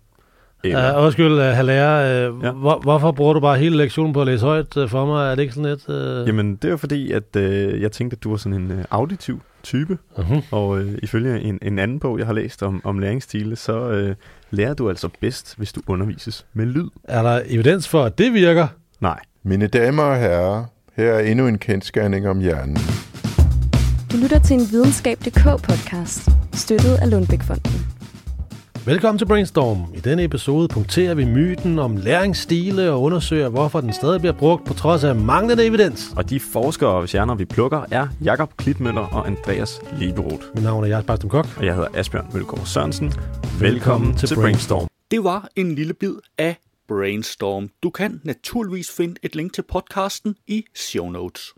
Eller, 0.64 0.98
Uh, 0.98 1.04
undskyld, 1.04 1.32
uh, 1.32 1.38
Haller, 1.44 2.30
uh, 2.30 2.44
Ja. 2.44 2.50
hvor, 2.50 2.78
hvorfor 2.82 3.12
bruger 3.12 3.32
du 3.34 3.40
bare 3.40 3.58
hele 3.58 3.76
lektionen 3.76 4.12
på 4.12 4.20
at 4.20 4.26
læse 4.26 4.44
højt 4.46 4.76
uh, 4.76 4.88
for 4.88 5.06
mig? 5.06 5.30
Er 5.30 5.34
det 5.34 5.42
ikke 5.42 5.54
sådan 5.54 5.70
lidt... 5.70 5.88
Uh... 6.22 6.28
Jamen, 6.28 6.56
det 6.56 6.70
var 6.70 6.76
fordi, 6.76 7.12
at 7.12 7.36
øh, 7.36 7.80
jeg 7.82 7.92
tænkte, 7.92 8.14
at 8.14 8.22
du 8.24 8.30
var 8.30 8.36
sådan 8.36 8.60
en 8.62 8.70
øh, 8.70 8.84
auditiv 8.90 9.40
type, 9.62 9.98
Uh-huh. 10.18 10.42
og 10.50 10.78
øh, 10.80 10.98
ifølge 11.02 11.40
en, 11.40 11.58
en 11.62 11.78
anden 11.78 12.00
bog, 12.00 12.18
jeg 12.18 12.26
har 12.26 12.32
læst 12.34 12.62
om, 12.62 12.80
om 12.84 12.98
læringsstile, 12.98 13.56
så 13.56 13.90
øh, 13.90 14.14
lærer 14.50 14.74
du 14.74 14.88
altså 14.88 15.08
bedst, 15.20 15.54
hvis 15.56 15.72
du 15.72 15.80
undervises 15.86 16.46
med 16.52 16.66
lyd. 16.66 16.88
Er 17.04 17.22
der 17.22 17.40
evidens 17.46 17.88
for, 17.88 18.02
at 18.04 18.18
det 18.18 18.32
virker? 18.32 18.66
Nej. 19.00 19.18
Mine 19.42 19.66
damer 19.66 20.02
og 20.02 20.16
herrer, 20.18 20.64
her 20.96 21.12
er 21.12 21.20
endnu 21.20 21.46
en 21.46 21.58
kendskærning 21.58 22.28
om 22.28 22.40
hjernen. 22.40 22.76
Du 24.12 24.16
lytter 24.16 24.38
til 24.38 24.54
en 24.56 24.66
videnskab.dk-podcast, 24.70 26.30
støttet 26.54 26.94
af 26.94 27.10
Lundbækfonden. 27.10 27.72
Velkommen 28.86 29.18
til 29.18 29.26
Brainstorm. 29.26 29.84
I 29.94 30.00
denne 30.00 30.24
episode 30.24 30.68
punkterer 30.68 31.14
vi 31.14 31.24
myten 31.24 31.78
om 31.78 31.96
læringsstile 31.96 32.92
og 32.92 33.02
undersøger, 33.02 33.48
hvorfor 33.48 33.80
den 33.80 33.92
stadig 33.92 34.20
bliver 34.20 34.32
brugt 34.32 34.66
på 34.66 34.74
trods 34.74 35.04
af 35.04 35.14
manglende 35.14 35.66
evidens. 35.66 36.12
Og 36.16 36.30
de 36.30 36.40
forskere, 36.40 37.00
hvis 37.00 37.12
hjerner 37.12 37.34
vi 37.34 37.44
plukker, 37.44 37.84
er 37.90 38.08
Jakob 38.24 38.56
Klitmøller 38.56 39.00
og 39.00 39.26
Andreas 39.26 39.80
Lieberoth. 39.98 40.46
Mit 40.54 40.64
navn 40.64 40.84
er 40.84 40.88
Jars 40.88 41.04
Bastum 41.04 41.30
Kok. 41.30 41.46
Og 41.56 41.66
jeg 41.66 41.74
hedder 41.74 41.88
Asbjørn 41.94 42.26
Mølgaard 42.32 42.66
Sørensen. 42.66 43.12
Velkommen 43.60 44.16
til 44.16 44.34
Brainstorm. 44.34 44.88
Det 45.10 45.24
var 45.24 45.48
en 45.56 45.74
lille 45.74 45.94
bid 45.94 46.14
af 46.38 46.56
Brainstorm. 46.88 47.68
Du 47.82 47.90
kan 47.90 48.20
naturligvis 48.24 48.90
finde 48.96 49.14
et 49.22 49.36
link 49.36 49.52
til 49.52 49.62
podcasten 49.62 50.34
i 50.46 50.64
show 50.74 51.10
notes. 51.10 51.54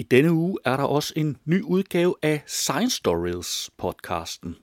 I 0.00 0.02
denne 0.02 0.32
uge 0.32 0.58
er 0.64 0.76
der 0.76 0.84
også 0.84 1.12
en 1.16 1.36
ny 1.44 1.62
udgave 1.62 2.14
af 2.22 2.42
Science 2.46 2.96
Stories 2.96 3.70
podcasten. 3.78 4.56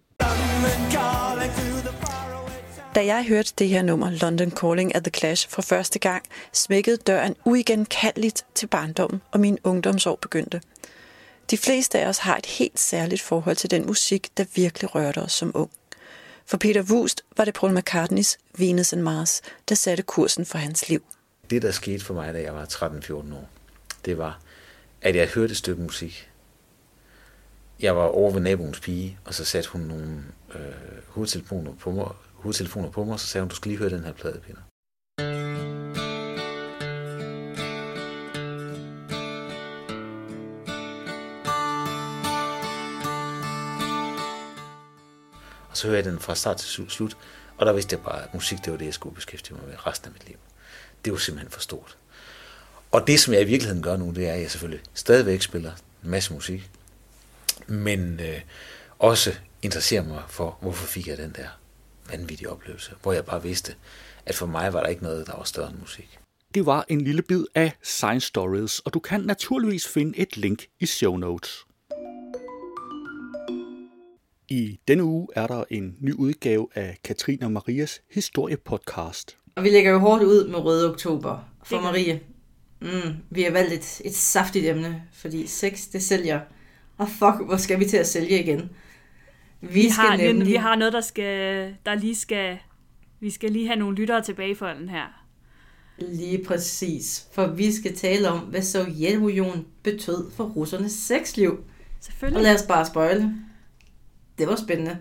Da 2.95 3.05
jeg 3.05 3.25
hørte 3.27 3.53
det 3.57 3.69
her 3.69 3.81
nummer, 3.81 4.09
London 4.09 4.51
Calling 4.51 4.95
at 4.95 5.03
The 5.03 5.11
Clash, 5.11 5.49
for 5.49 5.61
første 5.61 5.99
gang, 5.99 6.23
smækkede 6.53 6.97
døren 6.97 7.35
uigenkaldeligt 7.45 8.45
til 8.55 8.67
barndommen, 8.67 9.21
og 9.31 9.39
min 9.39 9.57
ungdomsår 9.63 10.15
begyndte. 10.15 10.61
De 11.51 11.57
fleste 11.57 11.99
af 11.99 12.07
os 12.07 12.17
har 12.17 12.37
et 12.37 12.45
helt 12.45 12.79
særligt 12.79 13.21
forhold 13.21 13.55
til 13.55 13.71
den 13.71 13.85
musik, 13.85 14.37
der 14.37 14.45
virkelig 14.55 14.95
rørte 14.95 15.19
os 15.19 15.31
som 15.31 15.51
ung. 15.55 15.71
For 16.45 16.57
Peter 16.57 16.83
Wust 16.83 17.21
var 17.37 17.45
det 17.45 17.53
Paul 17.53 17.77
McCartneys 17.77 18.37
Venus 18.57 18.93
and 18.93 19.01
Mars, 19.01 19.41
der 19.69 19.75
satte 19.75 20.03
kursen 20.03 20.45
for 20.45 20.57
hans 20.57 20.89
liv. 20.89 21.03
Det, 21.49 21.61
der 21.61 21.71
skete 21.71 22.05
for 22.05 22.13
mig, 22.13 22.33
da 22.33 22.41
jeg 22.41 22.53
var 22.53 22.65
13-14 22.65 23.13
år, 23.13 23.49
det 24.05 24.17
var, 24.17 24.39
at 25.01 25.15
jeg 25.15 25.27
hørte 25.27 25.51
et 25.51 25.57
stykke 25.57 25.81
musik. 25.81 26.29
Jeg 27.79 27.95
var 27.95 28.03
over 28.03 28.31
ved 28.31 28.41
naboens 28.41 28.79
pige, 28.79 29.19
og 29.25 29.33
så 29.33 29.45
satte 29.45 29.69
hun 29.69 29.81
nogle 29.81 30.23
øh, 30.55 30.61
hovedtelefoner, 31.07 31.73
på 31.73 31.91
mig, 31.91 32.07
hovedtelefoner 32.33 32.89
på 32.89 33.03
mig, 33.03 33.13
og 33.13 33.19
så 33.19 33.27
sagde 33.27 33.43
hun, 33.43 33.49
du 33.49 33.55
skal 33.55 33.69
lige 33.69 33.79
høre 33.79 33.89
den 33.89 34.03
her 34.03 34.13
plade, 34.13 34.39
Peter. 34.39 34.61
Og 45.69 45.77
så 45.77 45.87
hører 45.87 45.97
jeg 45.97 46.05
den 46.05 46.19
fra 46.19 46.35
start 46.35 46.57
til 46.57 46.89
slut, 46.89 47.17
og 47.57 47.65
der 47.65 47.73
vidste 47.73 47.95
jeg 47.95 48.03
bare, 48.03 48.23
at 48.23 48.33
musik, 48.33 48.57
det 48.65 48.71
var 48.71 48.77
det, 48.77 48.85
jeg 48.85 48.93
skulle 48.93 49.15
beskæftige 49.15 49.57
mig 49.57 49.67
med 49.67 49.87
resten 49.87 50.07
af 50.07 50.13
mit 50.13 50.27
liv. 50.27 50.37
Det 51.05 51.13
var 51.13 51.19
simpelthen 51.19 51.51
for 51.51 51.59
stort. 51.59 51.97
Og 52.97 53.07
det, 53.07 53.19
som 53.19 53.33
jeg 53.33 53.41
i 53.41 53.45
virkeligheden 53.45 53.83
gør 53.83 53.97
nu, 53.97 54.11
det 54.11 54.27
er, 54.27 54.33
at 54.33 54.41
jeg 54.41 54.51
selvfølgelig 54.51 54.83
stadigvæk 54.93 55.41
spiller 55.41 55.71
en 56.03 56.09
masse 56.09 56.33
musik, 56.33 56.69
men 57.67 58.19
øh, 58.19 58.41
også 58.99 59.33
interesserer 59.61 60.03
mig 60.03 60.23
for, 60.29 60.57
hvorfor 60.61 60.87
fik 60.87 61.07
jeg 61.07 61.17
den 61.17 61.35
der 61.35 61.47
vanvittige 62.11 62.49
oplevelse, 62.49 62.91
hvor 63.01 63.13
jeg 63.13 63.25
bare 63.25 63.43
vidste, 63.43 63.75
at 64.25 64.35
for 64.35 64.45
mig 64.45 64.73
var 64.73 64.81
der 64.81 64.87
ikke 64.87 65.03
noget, 65.03 65.27
der 65.27 65.37
var 65.37 65.43
større 65.43 65.69
end 65.69 65.79
musik. 65.79 66.19
Det 66.53 66.65
var 66.65 66.85
en 66.89 67.01
lille 67.01 67.21
bid 67.21 67.45
af 67.55 67.71
Science 67.83 68.27
Stories, 68.27 68.79
og 68.79 68.93
du 68.93 68.99
kan 68.99 69.21
naturligvis 69.21 69.87
finde 69.87 70.17
et 70.19 70.37
link 70.37 70.65
i 70.79 70.85
show 70.85 71.17
notes. 71.17 71.65
I 74.49 74.79
denne 74.87 75.03
uge 75.03 75.27
er 75.35 75.47
der 75.47 75.63
en 75.69 75.95
ny 75.99 76.13
udgave 76.13 76.67
af 76.75 76.97
Katrine 77.03 77.45
og 77.45 77.51
Marias 77.51 78.01
historiepodcast. 78.11 79.37
Og 79.55 79.63
vi 79.63 79.69
lægger 79.69 79.91
jo 79.91 79.99
hårdt 79.99 80.23
ud 80.23 80.47
med 80.47 80.59
Røde 80.59 80.91
Oktober 80.91 81.49
for 81.63 81.81
Marie. 81.81 82.21
Mm, 82.79 83.15
vi 83.29 83.43
har 83.43 83.51
valgt 83.51 83.73
et, 83.73 84.01
et 84.05 84.15
saftigt 84.15 84.65
emne, 84.65 85.03
fordi 85.13 85.47
sex, 85.47 85.87
det 85.91 86.03
sælger. 86.03 86.39
Og 86.97 87.09
fuck, 87.09 87.45
hvor 87.45 87.57
skal 87.57 87.79
vi 87.79 87.85
til 87.85 87.97
at 87.97 88.07
sælge 88.07 88.43
igen? 88.43 88.69
Vi, 89.61 89.67
Vi, 89.73 89.89
skal 89.89 90.03
har, 90.05 90.17
nemlig... 90.17 90.47
vi 90.47 90.55
har 90.55 90.75
noget, 90.75 90.93
der 90.93 91.01
skal, 91.01 91.75
der 91.85 91.95
lige 91.95 92.15
skal, 92.15 92.57
vi 93.19 93.29
skal 93.29 93.51
lige 93.51 93.67
have 93.67 93.79
nogle 93.79 93.97
lyttere 93.97 94.21
tilbage 94.21 94.55
for 94.55 94.67
den 94.67 94.89
her. 94.89 95.23
Lige 95.97 96.43
præcis. 96.45 97.27
For 97.31 97.47
vi 97.47 97.71
skal 97.71 97.95
tale 97.95 98.29
om, 98.29 98.39
hvad 98.39 98.61
Sovjetunionen 98.61 99.65
betød 99.83 100.31
for 100.31 100.43
russernes 100.43 100.91
sexliv. 100.91 101.51
Og 101.51 101.63
Selvfølgelig. 101.99 102.43
lad 102.43 102.55
os 102.55 102.63
bare 102.67 102.85
spøjle. 102.85 103.33
Det 104.37 104.47
var 104.47 104.55
spændende. 104.55 104.97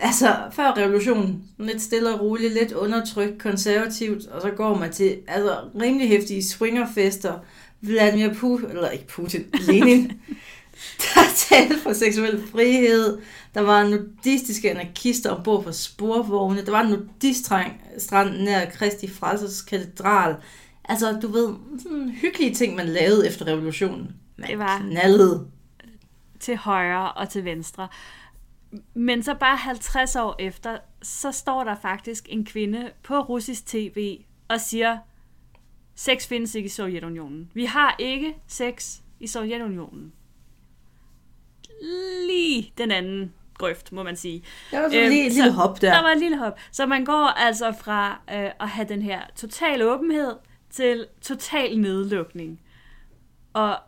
Altså, 0.00 0.36
før 0.52 0.76
revolutionen, 0.76 1.42
lidt 1.58 1.82
stille 1.82 2.14
og 2.14 2.20
roligt, 2.20 2.52
lidt 2.54 2.72
undertrykt, 2.72 3.38
konservativt, 3.42 4.26
og 4.26 4.42
så 4.42 4.50
går 4.50 4.78
man 4.78 4.92
til 4.92 5.16
altså, 5.28 5.58
rimelig 5.80 6.08
hæftige 6.08 6.44
swingerfester. 6.44 7.38
Vladimir 7.80 8.34
Putin, 8.34 8.68
eller 8.70 8.88
ikke 8.90 9.06
Putin, 9.06 9.44
Lenin, 9.68 10.12
der 10.98 11.20
talte 11.36 11.78
for 11.82 11.92
seksuel 11.92 12.42
frihed. 12.52 13.18
Der 13.54 13.60
var 13.60 13.84
nudistiske 13.88 14.70
anarkister 14.70 15.30
ombord 15.30 15.64
på 15.64 15.72
sporvogne. 15.72 16.64
Der 16.66 16.70
var 16.70 16.80
en 16.82 16.90
nudiststrand 16.90 18.42
nær 18.44 18.64
Kristi 18.70 19.08
Frelsers 19.10 19.62
katedral. 19.62 20.36
Altså, 20.88 21.12
du 21.22 21.28
ved, 21.28 21.48
sådan 21.82 22.10
hyggelige 22.10 22.54
ting, 22.54 22.76
man 22.76 22.86
lavede 22.88 23.26
efter 23.28 23.46
revolutionen. 23.46 24.10
Man 24.36 24.50
Det 24.50 24.58
var- 24.58 24.78
knaldede. 24.90 25.46
til 26.40 26.56
højre 26.56 27.12
og 27.12 27.28
til 27.28 27.44
venstre. 27.44 27.88
Men 28.94 29.22
så 29.22 29.34
bare 29.34 29.56
50 29.56 30.16
år 30.16 30.36
efter, 30.38 30.78
så 31.02 31.32
står 31.32 31.64
der 31.64 31.76
faktisk 31.82 32.26
en 32.28 32.44
kvinde 32.44 32.90
på 33.02 33.20
russisk 33.20 33.66
tv 33.66 34.20
og 34.48 34.60
siger, 34.60 34.98
sex 35.94 36.26
findes 36.28 36.54
ikke 36.54 36.66
i 36.66 36.68
Sovjetunionen. 36.68 37.50
Vi 37.54 37.64
har 37.64 37.96
ikke 37.98 38.34
sex 38.46 38.98
i 39.20 39.26
Sovjetunionen. 39.26 40.12
Lige 42.28 42.72
den 42.78 42.90
anden 42.90 43.32
grøft, 43.54 43.92
må 43.92 44.02
man 44.02 44.16
sige. 44.16 44.44
Der 44.70 44.80
var 44.80 44.88
sådan 44.88 45.08
lige 45.08 45.26
et 45.26 45.32
lille 45.32 45.52
hop 45.52 45.80
der. 45.80 45.94
Der 45.94 46.02
var 46.02 46.10
et 46.10 46.18
lille 46.18 46.38
hop. 46.38 46.58
Så 46.72 46.86
man 46.86 47.04
går 47.04 47.26
altså 47.26 47.72
fra 47.72 48.10
øh, 48.10 48.50
at 48.60 48.68
have 48.68 48.88
den 48.88 49.02
her 49.02 49.20
total 49.36 49.82
åbenhed 49.82 50.36
til 50.70 51.06
total 51.20 51.78
nedlukning. 51.78 52.60
Og 53.52 53.78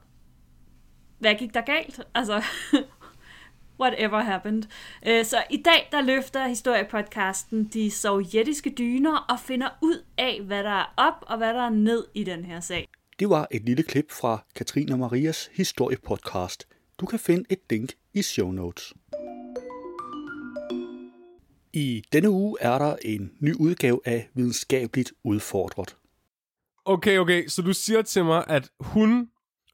hvad 1.18 1.34
gik 1.34 1.54
der 1.54 1.60
galt? 1.60 2.00
Altså, 2.14 2.44
whatever 3.80 4.20
happened. 4.20 4.62
Øh, 5.06 5.24
Så 5.24 5.42
i 5.50 5.62
dag, 5.64 5.88
der 5.92 6.00
løfter 6.00 6.46
historiepodcasten 6.46 7.64
de 7.64 7.90
sovjetiske 7.90 8.70
dyner 8.78 9.26
og 9.30 9.40
finder 9.40 9.68
ud 9.82 10.04
af, 10.18 10.40
hvad 10.42 10.62
der 10.62 10.70
er 10.70 10.94
op 10.96 11.24
og 11.26 11.36
hvad 11.36 11.54
der 11.54 11.62
er 11.62 11.70
ned 11.70 12.04
i 12.14 12.24
den 12.24 12.44
her 12.44 12.60
sag. 12.60 12.88
Det 13.18 13.30
var 13.30 13.46
et 13.50 13.62
lille 13.64 13.82
klip 13.82 14.10
fra 14.10 14.44
Katrine 14.54 14.92
og 14.94 14.98
Marias 14.98 15.50
historiepodcast. 15.52 16.68
Du 17.00 17.06
kan 17.06 17.18
finde 17.18 17.44
et 17.50 17.58
link 17.70 17.92
i 18.14 18.22
show 18.22 18.50
notes. 18.50 18.94
I 21.72 22.02
denne 22.12 22.30
uge 22.30 22.56
er 22.60 22.78
der 22.78 22.96
en 23.04 23.32
ny 23.40 23.54
udgave 23.54 24.00
af 24.04 24.28
Videnskabeligt 24.34 25.12
Udfordret. 25.24 25.96
Okay, 26.84 27.18
okay, 27.18 27.46
så 27.46 27.62
du 27.62 27.72
siger 27.72 28.02
til 28.02 28.24
mig, 28.24 28.44
at 28.46 28.70
hun 28.80 29.30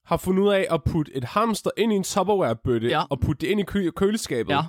har 0.06 0.16
fundet 0.16 0.42
ud 0.42 0.52
af 0.52 0.66
at 0.70 0.84
putte 0.84 1.12
et 1.16 1.24
hamster 1.24 1.70
ind 1.76 1.92
i 1.92 1.96
en 1.96 2.02
Tupperware-bøtte 2.02 2.88
Ja. 2.88 3.02
og 3.10 3.20
putte 3.20 3.40
det 3.40 3.46
ind 3.52 3.60
i 3.60 3.64
kø- 3.64 3.90
køleskabet. 3.90 4.52
Ja. 4.52 4.62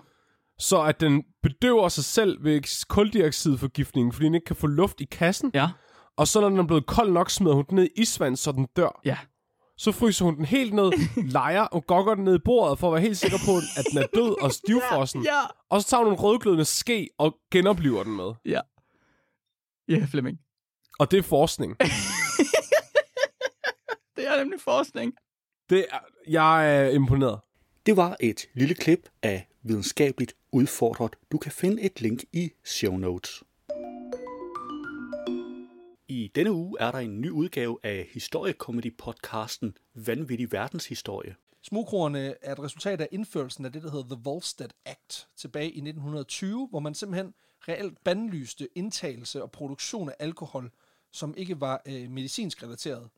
Så 0.60 0.82
at 0.84 1.00
den 1.00 1.24
bedøver 1.44 1.90
sig 1.90 2.04
selv 2.04 2.44
ved 2.44 2.86
koldioxidforgiftningen, 2.88 4.12
fordi 4.14 4.26
den 4.26 4.36
ikke 4.36 4.46
kan 4.46 4.56
få 4.56 4.68
luft 4.68 5.02
i 5.02 5.06
kassen. 5.06 5.52
Ja. 5.54 5.70
Og 6.18 6.28
så 6.28 6.42
når 6.42 6.50
den 6.50 6.60
er 6.60 6.64
blevet 6.68 6.86
kold 6.86 7.12
nok, 7.12 7.30
smider 7.30 7.56
hun 7.56 7.66
den 7.70 7.76
ned 7.76 7.84
i 7.86 8.02
isvand, 8.02 8.36
så 8.36 8.52
den 8.52 8.68
dør. 8.76 9.02
Ja. 9.06 9.18
Så 9.78 9.92
fryser 9.92 10.26
hun 10.26 10.36
den 10.36 10.46
helt 10.46 10.74
ned, 10.74 10.92
leger 11.38 11.62
og 11.62 11.86
gokker 11.88 12.16
den 12.16 12.24
ned 12.24 12.36
i 12.36 12.40
bordet, 12.46 12.80
for 12.80 12.88
at 12.88 12.94
være 12.94 13.02
helt 13.02 13.18
sikker 13.18 13.38
på, 13.46 13.58
at 13.78 13.86
den 13.92 13.98
er 13.98 14.08
død 14.16 14.42
og 14.44 14.52
stivfrossen. 14.52 15.24
Ja. 15.24 15.42
Og 15.70 15.82
så 15.82 15.88
tager 15.88 16.04
hun 16.04 16.14
en 16.14 16.20
rødglødende 16.20 16.66
ske 16.66 17.10
og 17.20 17.36
genopliver 17.52 18.04
den 18.04 18.16
med. 18.16 18.32
Ja. 18.46 18.60
Ja, 19.90 20.06
Flemming. 20.12 20.38
Og 21.00 21.12
det 21.12 21.20
er 21.20 21.24
forskning. 21.24 21.76
Det 24.16 24.28
er 24.28 24.38
nemlig 24.38 24.60
forskning. 24.62 25.14
Det 25.70 25.86
er, 25.92 26.00
jeg 26.28 26.78
er 26.78 26.90
imponeret. 26.90 27.40
Det 27.86 27.98
var 27.98 28.18
et 28.20 28.50
lille 28.54 28.76
klip 28.76 29.10
af 29.22 29.48
Videnskabeligt 29.64 30.36
Udfordret. 30.52 31.16
Du 31.32 31.38
kan 31.38 31.52
finde 31.52 31.82
et 31.82 32.02
link 32.02 32.24
i 32.34 32.52
show 32.66 32.98
notes. 32.98 33.44
I 36.08 36.32
denne 36.36 36.52
uge 36.52 36.78
er 36.80 36.92
der 36.92 37.00
en 37.00 37.22
ny 37.22 37.30
udgave 37.30 37.80
af 37.84 38.10
historiekomedy-podcasten 38.12 39.74
Vanvittig 39.94 40.52
Verdenshistorie. 40.52 41.36
Smugkroerne 41.62 42.36
er 42.42 42.52
et 42.52 42.60
resultat 42.60 43.02
af 43.02 43.08
indførelsen 43.12 43.66
af 43.66 43.72
det, 43.72 43.84
der 43.84 43.92
hedder 43.92 44.16
The 44.16 44.22
Volstead 44.24 44.70
Act 44.86 45.28
tilbage 45.38 45.66
i 45.72 45.78
1920, 45.78 46.68
hvor 46.68 46.80
man 46.80 46.94
simpelthen 46.94 47.34
reelt 47.68 48.04
bandlyste 48.04 48.68
indtagelse 48.76 49.44
og 49.44 49.52
produktion 49.52 50.10
af 50.10 50.16
alkohol, 50.20 50.72
som 51.12 51.34
ikke 51.38 51.62
var 51.62 51.82
øh, 51.86 52.10
medicinsk 52.10 52.64
relateret. 52.64 53.10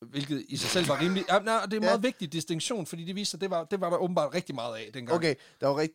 Hvilket 0.00 0.44
i 0.48 0.56
sig 0.56 0.70
selv 0.70 0.88
var 0.88 1.00
rimelig... 1.00 1.24
Ja, 1.28 1.38
nej, 1.38 1.64
det 1.64 1.72
er 1.72 1.76
en 1.76 1.82
meget 1.82 1.96
ja. 1.96 2.00
vigtig 2.00 2.32
distinktion, 2.32 2.86
fordi 2.86 3.04
det 3.04 3.14
viser, 3.14 3.38
det 3.38 3.50
var, 3.50 3.64
det 3.64 3.80
var 3.80 3.90
der 3.90 3.96
åbenbart 3.96 4.34
rigtig 4.34 4.54
meget 4.54 4.76
af 4.76 4.90
dengang. 4.94 5.16
Okay, 5.16 5.34
der 5.60 5.66
var, 5.66 5.78
rigt, 5.78 5.94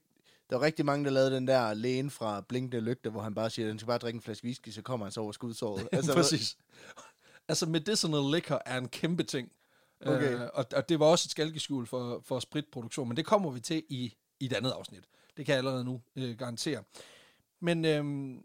der 0.50 0.56
var 0.56 0.66
rigtig 0.66 0.86
mange, 0.86 1.06
der 1.06 1.12
lavede 1.12 1.36
den 1.36 1.48
der 1.48 1.74
lægen 1.74 2.10
fra 2.10 2.42
Blinkende 2.42 2.80
Lygte, 2.80 3.10
hvor 3.10 3.22
han 3.22 3.34
bare 3.34 3.50
siger, 3.50 3.66
at 3.66 3.72
han 3.72 3.80
skal 3.80 3.88
bare 3.88 3.98
drikke 3.98 4.18
en 4.18 4.22
flaske 4.22 4.46
whisky, 4.46 4.70
så 4.70 4.82
kommer 4.82 5.06
han 5.06 5.12
så 5.12 5.22
over 5.22 5.32
skudsåret. 5.32 5.88
Altså, 5.92 6.14
Præcis. 6.14 6.58
Altså, 7.48 7.66
medicinal 7.66 8.32
liquor 8.34 8.62
er 8.66 8.78
en 8.78 8.88
kæmpe 8.88 9.24
ting. 9.24 9.52
Okay. 10.06 10.34
Øh, 10.34 10.42
og, 10.54 10.66
og 10.76 10.90
det 10.90 11.00
var 11.00 11.06
også 11.06 11.28
et 11.28 11.32
skalkeskjul 11.32 11.88
for, 11.88 12.22
for 12.26 12.40
spritproduktion, 12.40 13.08
men 13.08 13.18
det 13.18 13.26
kommer 13.26 13.52
vi 13.52 13.60
til 13.60 13.84
i, 13.90 14.14
i 14.40 14.46
et 14.46 14.54
andet 14.54 14.72
afsnit. 14.72 15.04
Det 15.38 15.46
kan 15.46 15.54
jeg 15.54 15.58
allerede 15.58 15.84
nu 15.84 16.02
øh, 16.16 16.38
garantere. 16.38 16.84
Men 17.60 17.86
øhm, 17.86 18.42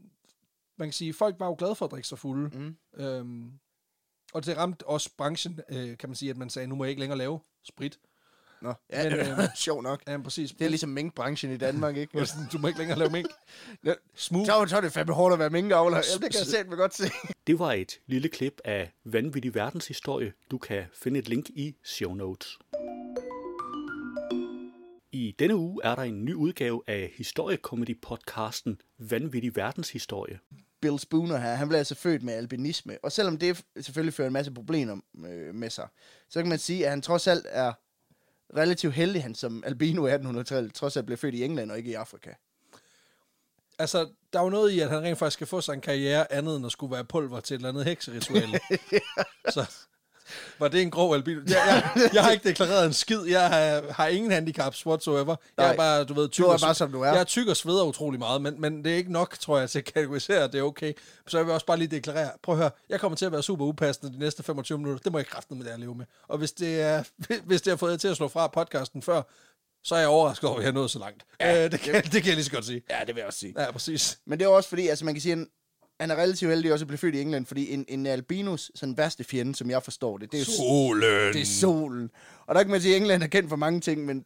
man 0.76 0.88
kan 0.88 0.92
sige, 0.92 1.14
folk 1.14 1.36
var 1.38 1.46
jo 1.46 1.54
glade 1.58 1.74
for 1.74 1.84
at 1.84 1.90
drikke 1.90 2.08
sig 2.08 2.18
fulde. 2.18 2.58
Mm. 2.58 2.76
Øhm, 3.04 3.52
og 4.36 4.46
det 4.46 4.56
ramte 4.56 4.86
også 4.86 5.10
branchen, 5.18 5.60
øh, 5.68 5.98
kan 5.98 6.08
man 6.08 6.16
sige, 6.16 6.30
at 6.30 6.36
man 6.36 6.50
sagde, 6.50 6.68
nu 6.68 6.74
må 6.74 6.84
jeg 6.84 6.90
ikke 6.90 7.00
længere 7.00 7.18
lave 7.18 7.40
sprit. 7.64 7.98
Nå, 8.62 8.74
ja, 8.92 9.02
men, 9.10 9.12
det 9.12 9.28
er 9.38 9.48
sjovt 9.56 9.82
nok. 9.82 10.02
Ja, 10.06 10.18
præcis. 10.18 10.52
Det 10.52 10.64
er 10.64 10.68
ligesom 10.68 10.90
minkbranchen 10.90 11.52
i 11.52 11.56
Danmark, 11.56 11.96
ikke? 12.02 12.26
du 12.52 12.58
må 12.58 12.66
ikke 12.68 12.78
længere 12.78 12.98
lave 12.98 13.10
mink. 13.10 13.26
Ja, 13.84 13.94
Smooth. 14.14 14.46
Så, 14.46 14.66
så 14.68 14.76
er 14.76 14.80
det 14.80 14.92
fandme 14.92 15.14
hårdt 15.14 15.32
at 15.32 15.38
være 15.38 15.50
minkavler. 15.50 15.96
Jamen, 15.96 16.22
det 16.22 16.32
kan 16.32 16.38
jeg 16.38 16.46
selv 16.46 16.68
godt 16.68 16.94
se. 16.94 17.10
Det 17.46 17.58
var 17.58 17.72
et 17.72 18.00
lille 18.06 18.28
klip 18.28 18.60
af 18.64 18.92
Vanvittig 19.04 19.54
Verdenshistorie. 19.54 20.32
Du 20.50 20.58
kan 20.58 20.84
finde 20.94 21.18
et 21.18 21.28
link 21.28 21.50
i 21.50 21.76
show 21.84 22.14
notes. 22.14 22.58
I 25.12 25.34
denne 25.38 25.56
uge 25.56 25.80
er 25.84 25.94
der 25.94 26.02
en 26.02 26.24
ny 26.24 26.34
udgave 26.34 26.82
af 26.86 27.12
historiekomedy-podcasten 27.16 28.76
Vanvittig 28.98 29.56
Verdenshistorie. 29.56 30.38
Bill 30.80 30.98
Spooner 30.98 31.38
her, 31.38 31.54
han 31.54 31.68
blev 31.68 31.78
altså 31.78 31.94
født 31.94 32.22
med 32.22 32.34
albinisme. 32.34 32.98
Og 33.02 33.12
selvom 33.12 33.38
det 33.38 33.64
selvfølgelig 33.80 34.14
fører 34.14 34.26
en 34.26 34.32
masse 34.32 34.52
problemer 34.52 34.96
øh, 35.26 35.54
med 35.54 35.70
sig, 35.70 35.88
så 36.28 36.40
kan 36.40 36.48
man 36.48 36.58
sige, 36.58 36.84
at 36.84 36.90
han 36.90 37.02
trods 37.02 37.26
alt 37.26 37.46
er 37.48 37.72
relativt 38.56 38.94
heldig, 38.94 39.22
han 39.22 39.34
som 39.34 39.62
albino 39.66 40.06
i 40.06 40.14
1800-tallet 40.14 40.74
trods 40.74 40.96
alt 40.96 41.06
blev 41.06 41.18
født 41.18 41.34
i 41.34 41.44
England 41.44 41.70
og 41.70 41.78
ikke 41.78 41.90
i 41.90 41.94
Afrika. 41.94 42.30
Altså, 43.78 44.08
der 44.32 44.38
er 44.38 44.42
jo 44.44 44.50
noget 44.50 44.70
i, 44.70 44.80
at 44.80 44.90
han 44.90 45.02
rent 45.02 45.18
faktisk 45.18 45.36
skal 45.36 45.46
få 45.46 45.60
sig 45.60 45.72
en 45.72 45.80
karriere 45.80 46.32
andet 46.32 46.56
end 46.56 46.66
at 46.66 46.72
skulle 46.72 46.92
være 46.92 47.04
pulver 47.04 47.40
til 47.40 47.54
et 47.54 47.58
eller 47.58 47.68
andet 47.68 47.84
hekseritual. 47.84 48.48
Så 49.54 49.72
var 50.58 50.68
det 50.68 50.82
en 50.82 50.90
grov 50.90 51.14
albino? 51.14 51.40
Jeg, 51.48 51.90
jeg, 51.96 52.10
jeg 52.14 52.24
har 52.24 52.30
ikke 52.30 52.48
deklareret 52.48 52.86
en 52.86 52.92
skid. 52.92 53.22
Jeg 53.26 53.48
har, 53.48 53.92
har 53.92 54.06
ingen 54.08 54.30
handicaps 54.30 54.86
whatsoever. 54.86 55.36
Jeg 55.56 55.64
Nej. 55.64 55.72
er 55.72 55.76
bare, 55.76 56.04
du 56.04 56.14
ved, 56.14 56.28
tyk 56.28 56.44
Du 56.44 56.48
er 56.48 56.58
bare, 56.58 56.74
som 56.74 56.92
du 56.92 57.02
er. 57.02 57.06
Jeg 57.06 57.20
er 57.20 57.24
tyk 57.24 57.48
og 57.48 57.56
sveder 57.56 57.84
utrolig 57.84 58.18
meget, 58.18 58.42
men, 58.42 58.60
men 58.60 58.84
det 58.84 58.92
er 58.92 58.96
ikke 58.96 59.12
nok, 59.12 59.38
tror 59.38 59.58
jeg, 59.58 59.70
til 59.70 59.78
at 59.78 59.84
kategorisere, 59.84 60.44
at 60.44 60.52
det 60.52 60.58
er 60.58 60.62
okay. 60.62 60.92
Så 61.26 61.38
jeg 61.38 61.46
vil 61.46 61.54
også 61.54 61.66
bare 61.66 61.76
lige 61.76 61.88
deklarere, 61.88 62.30
prøv 62.42 62.54
at 62.54 62.58
høre, 62.58 62.70
jeg 62.88 63.00
kommer 63.00 63.16
til 63.16 63.26
at 63.26 63.32
være 63.32 63.42
super 63.42 63.64
upassende 63.64 64.12
de 64.12 64.18
næste 64.18 64.42
25 64.42 64.78
minutter. 64.78 65.02
Det 65.02 65.12
må 65.12 65.18
jeg 65.18 65.26
kræfte 65.26 65.54
med 65.54 65.64
det 65.64 65.70
at 65.70 65.80
leve 65.80 65.94
med. 65.94 66.04
Og 66.28 66.38
hvis 66.38 66.52
det, 66.52 66.80
er, 66.80 67.02
hvis 67.48 67.62
det 67.62 67.70
har 67.70 67.76
fået 67.76 67.90
jer 67.90 67.96
til 67.96 68.08
at 68.08 68.16
slå 68.16 68.28
fra 68.28 68.46
podcasten 68.46 69.02
før, 69.02 69.22
så 69.84 69.94
er 69.94 69.98
jeg 69.98 70.08
overrasket 70.08 70.48
over, 70.48 70.58
at 70.58 70.62
jeg 70.64 70.68
er 70.68 70.74
nået 70.74 70.90
så 70.90 70.98
langt. 70.98 71.24
Ja, 71.40 71.64
øh, 71.64 71.72
det, 71.72 71.80
kan, 71.80 71.94
det 71.94 72.12
kan 72.12 72.26
jeg 72.26 72.34
lige 72.34 72.44
så 72.44 72.50
godt 72.50 72.64
sige. 72.64 72.82
Ja, 72.90 73.00
det 73.00 73.14
vil 73.14 73.16
jeg 73.16 73.26
også 73.26 73.38
sige. 73.38 73.54
Ja, 73.58 73.70
præcis. 73.70 74.18
Men 74.26 74.38
det 74.38 74.44
er 74.44 74.48
også 74.48 74.68
fordi, 74.68 74.88
altså 74.88 75.04
man 75.04 75.14
kan 75.14 75.20
sige, 75.20 75.46
han, 76.00 76.10
er 76.10 76.16
relativt 76.16 76.50
heldig 76.50 76.72
også 76.72 76.82
at 76.82 76.86
blive 76.86 76.98
født 76.98 77.14
i 77.14 77.20
England, 77.20 77.46
fordi 77.46 77.72
en, 77.72 77.84
en 77.88 78.06
albinos 78.06 78.70
sådan 78.74 78.96
værste 78.96 79.24
fjende, 79.24 79.54
som 79.54 79.70
jeg 79.70 79.82
forstår 79.82 80.18
det, 80.18 80.32
det 80.32 80.40
er 80.40 80.44
Solen. 80.44 81.32
Det 81.32 81.40
er 81.40 81.46
solen. 81.46 82.10
Og 82.46 82.54
der 82.54 82.62
kan 82.62 82.70
man 82.70 82.80
sige, 82.80 82.94
at 82.94 83.00
England 83.00 83.22
er 83.22 83.26
kendt 83.26 83.48
for 83.48 83.56
mange 83.56 83.80
ting, 83.80 84.04
men 84.04 84.24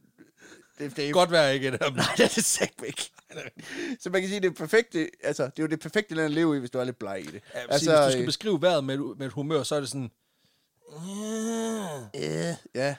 det, 0.78 0.96
det 0.96 1.08
er 1.08 1.12
Godt 1.12 1.30
være 1.30 1.54
ikke 1.54 1.68
et 1.68 1.74
af 1.74 1.78
dem. 1.78 1.96
Nej, 1.96 2.06
det 2.16 2.24
er 2.24 2.28
det 2.28 2.44
sagt 2.44 2.82
ikke. 2.86 3.10
Så 4.00 4.10
man 4.10 4.20
kan 4.20 4.28
sige, 4.28 4.40
det 4.40 4.46
er 4.46 4.54
perfekte, 4.54 5.10
altså, 5.22 5.44
det 5.44 5.58
er 5.58 5.62
jo 5.62 5.66
det 5.66 5.80
perfekte 5.80 6.14
land 6.14 6.24
at 6.24 6.30
leve 6.30 6.56
i, 6.56 6.58
hvis 6.58 6.70
du 6.70 6.78
er 6.78 6.84
lidt 6.84 6.98
bleg 6.98 7.20
i 7.20 7.26
det. 7.26 7.42
Ja, 7.54 7.60
altså, 7.68 7.90
hvis 7.90 8.06
du 8.06 8.12
skal 8.12 8.26
beskrive 8.26 8.62
vejret 8.62 8.84
med, 8.84 8.98
med 9.16 9.26
et 9.26 9.32
humør, 9.32 9.62
så 9.62 9.74
er 9.74 9.80
det 9.80 9.88
sådan... 9.88 10.10
Ja, 12.14 12.56
ja. 12.74 12.94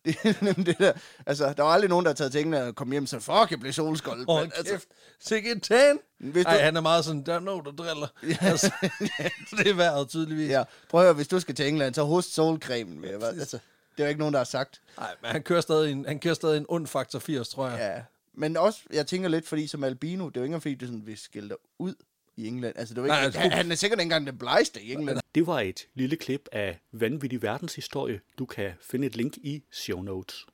Det 0.04 0.16
er 0.24 0.44
nemlig 0.44 0.66
det 0.66 0.78
der. 0.78 0.92
Altså, 1.26 1.54
der 1.56 1.62
var 1.62 1.70
aldrig 1.70 1.88
nogen, 1.88 2.04
der 2.04 2.10
har 2.10 2.14
taget 2.14 2.32
til 2.32 2.40
England 2.40 2.64
og 2.64 2.74
kom 2.74 2.90
hjem 2.90 3.06
så 3.06 3.20
fuck, 3.20 3.50
jeg 3.50 3.60
blev 3.60 3.72
solskoldet. 3.72 4.24
Åh, 4.28 4.40
Men, 4.40 4.50
kæft. 4.64 4.88
Sikke 5.20 5.50
en 5.50 5.60
tan. 5.60 5.98
Hvis 6.18 6.44
Ej, 6.46 6.54
du- 6.56 6.60
han 6.62 6.76
er 6.76 6.80
meget 6.80 7.04
sådan, 7.04 7.22
der 7.26 7.34
er 7.34 7.40
nogen, 7.40 7.64
der 7.64 7.70
driller. 7.72 8.06
altså, 8.50 8.72
det 9.58 9.66
er 9.68 9.74
vejret 9.74 10.08
tydeligvis. 10.08 10.50
Ja, 10.50 10.62
prøv 10.88 11.00
at 11.00 11.04
høre, 11.06 11.14
hvis 11.14 11.28
du 11.28 11.40
skal 11.40 11.54
til 11.54 11.68
England, 11.68 11.94
så 11.94 12.02
host 12.02 12.34
solcremen. 12.34 13.00
Med, 13.00 13.22
altså, 13.22 13.58
det 13.96 14.02
er 14.02 14.04
jo 14.04 14.08
ikke 14.08 14.18
nogen, 14.18 14.32
der 14.34 14.40
har 14.40 14.44
sagt. 14.44 14.80
Nej, 14.98 15.14
men 15.22 15.30
han 15.30 15.42
kører 15.42 15.60
stadig 15.60 15.92
en, 15.92 16.04
han 16.08 16.18
kører 16.18 16.34
stadig 16.34 16.56
en 16.56 16.66
ond 16.68 16.86
faktor 16.86 17.18
80, 17.18 17.48
tror 17.48 17.68
jeg. 17.68 17.78
Ja, 17.78 18.02
men 18.34 18.56
også, 18.56 18.80
jeg 18.92 19.06
tænker 19.06 19.28
lidt, 19.28 19.48
fordi 19.48 19.66
som 19.66 19.84
albino, 19.84 20.28
det 20.28 20.36
er 20.36 20.40
jo 20.40 20.44
ikke 20.44 20.48
engang, 20.48 20.62
fordi 20.62 20.74
du 20.74 20.86
sådan 20.86 21.06
vil 21.06 21.18
skille 21.18 21.48
dig 21.48 21.56
ud 21.78 21.94
i 22.40 22.46
England. 22.46 22.74
Altså, 22.76 22.94
det 22.94 22.98
jo 22.98 23.04
ikke, 23.04 23.14
Nej, 23.14 23.24
altså, 23.24 23.40
han, 23.40 23.52
han, 23.52 23.70
er 23.70 23.74
sikkert 23.74 23.98
ikke 23.98 24.02
engang 24.02 24.26
den 24.26 24.38
blegeste 24.38 24.82
i 24.82 24.92
England. 24.92 25.18
Det 25.34 25.46
var 25.46 25.60
et 25.60 25.86
lille 25.94 26.16
klip 26.16 26.48
af 26.52 26.80
Vanvittig 26.92 27.42
Verdenshistorie. 27.42 28.20
Du 28.38 28.44
kan 28.44 28.70
finde 28.90 29.06
et 29.06 29.16
link 29.16 29.36
i 29.36 29.62
show 29.72 30.02
notes. 30.02 30.46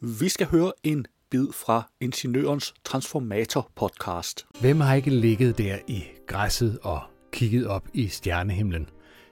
Vi 0.00 0.28
skal 0.28 0.46
høre 0.46 0.72
en 0.82 1.06
bid 1.30 1.46
fra 1.52 1.90
Ingeniørens 2.00 2.74
Transformator 2.84 3.70
podcast. 3.76 4.46
Hvem 4.60 4.80
har 4.80 4.94
ikke 4.94 5.10
ligget 5.10 5.58
der 5.58 5.78
i 5.86 6.04
græsset 6.26 6.78
og 6.82 7.00
kigget 7.32 7.66
op 7.66 7.88
i 7.94 8.08
stjernehimlen? 8.08 8.88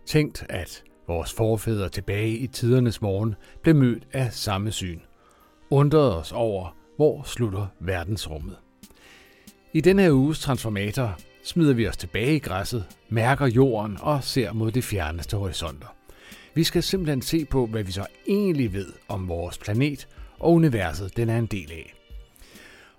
Tænkt, 0.06 0.46
at 0.48 0.84
vores 1.06 1.32
forfædre 1.32 1.88
tilbage 1.88 2.36
i 2.36 2.46
tidernes 2.46 3.00
morgen 3.00 3.34
blev 3.62 3.74
mødt 3.74 4.08
af 4.12 4.32
samme 4.32 4.72
syn. 4.72 5.00
Undrede 5.70 6.18
os 6.18 6.32
over, 6.32 6.76
hvor 6.96 7.22
slutter 7.22 7.66
verdensrummet. 7.80 8.56
I 9.76 9.80
denne 9.80 10.02
her 10.02 10.12
uges 10.12 10.40
transformator 10.40 11.18
smider 11.44 11.74
vi 11.74 11.88
os 11.88 11.96
tilbage 11.96 12.36
i 12.36 12.38
græsset, 12.38 12.84
mærker 13.08 13.46
jorden 13.46 13.98
og 14.00 14.24
ser 14.24 14.52
mod 14.52 14.72
de 14.72 14.82
fjerneste 14.82 15.36
horisonter. 15.36 15.86
Vi 16.54 16.64
skal 16.64 16.82
simpelthen 16.82 17.22
se 17.22 17.44
på, 17.44 17.66
hvad 17.66 17.82
vi 17.82 17.92
så 17.92 18.06
egentlig 18.28 18.72
ved 18.72 18.86
om 19.08 19.28
vores 19.28 19.58
planet 19.58 20.08
og 20.38 20.52
universet, 20.52 21.16
den 21.16 21.28
er 21.28 21.38
en 21.38 21.46
del 21.46 21.72
af. 21.72 21.94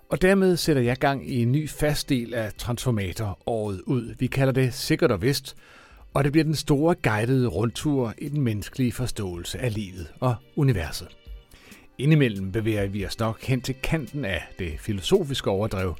Og 0.08 0.22
dermed 0.22 0.56
sætter 0.56 0.82
jeg 0.82 0.96
gang 0.96 1.30
i 1.30 1.42
en 1.42 1.52
ny 1.52 1.68
fast 1.68 2.08
del 2.08 2.34
af 2.34 2.52
Transformator 2.58 3.38
året 3.46 3.80
ud. 3.80 4.14
Vi 4.18 4.26
kalder 4.26 4.52
det 4.52 4.74
Sikkert 4.74 5.10
og 5.10 5.22
Vist, 5.22 5.56
og 6.14 6.24
det 6.24 6.32
bliver 6.32 6.44
den 6.44 6.54
store 6.54 6.94
guidede 6.94 7.48
rundtur 7.48 8.14
i 8.18 8.28
den 8.28 8.40
menneskelige 8.40 8.92
forståelse 8.92 9.58
af 9.58 9.74
livet 9.74 10.12
og 10.20 10.34
universet. 10.56 11.08
Indimellem 11.98 12.52
bevæger 12.52 12.86
vi 12.86 13.06
os 13.06 13.18
nok 13.18 13.42
hen 13.42 13.60
til 13.60 13.74
kanten 13.82 14.24
af 14.24 14.42
det 14.58 14.72
filosofiske 14.80 15.50
overdrev, 15.50 15.96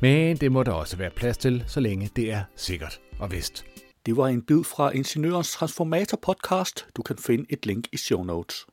men 0.00 0.36
det 0.36 0.52
må 0.52 0.62
der 0.62 0.72
også 0.72 0.96
være 0.96 1.10
plads 1.10 1.38
til, 1.38 1.64
så 1.66 1.80
længe 1.80 2.10
det 2.16 2.32
er 2.32 2.42
sikkert 2.56 3.00
og 3.18 3.32
vist. 3.32 3.64
Det 4.06 4.16
var 4.16 4.28
en 4.28 4.42
bid 4.42 4.64
fra 4.64 4.90
Ingeniørens 4.90 5.52
Transformator 5.52 6.18
podcast. 6.22 6.86
Du 6.96 7.02
kan 7.02 7.18
finde 7.18 7.46
et 7.48 7.66
link 7.66 7.88
i 7.92 7.96
show 7.96 8.22
notes. 8.22 8.66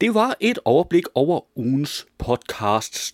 Det 0.00 0.14
var 0.14 0.36
et 0.40 0.58
overblik 0.64 1.04
over 1.14 1.58
ugens 1.58 2.06
podcasts. 2.18 3.12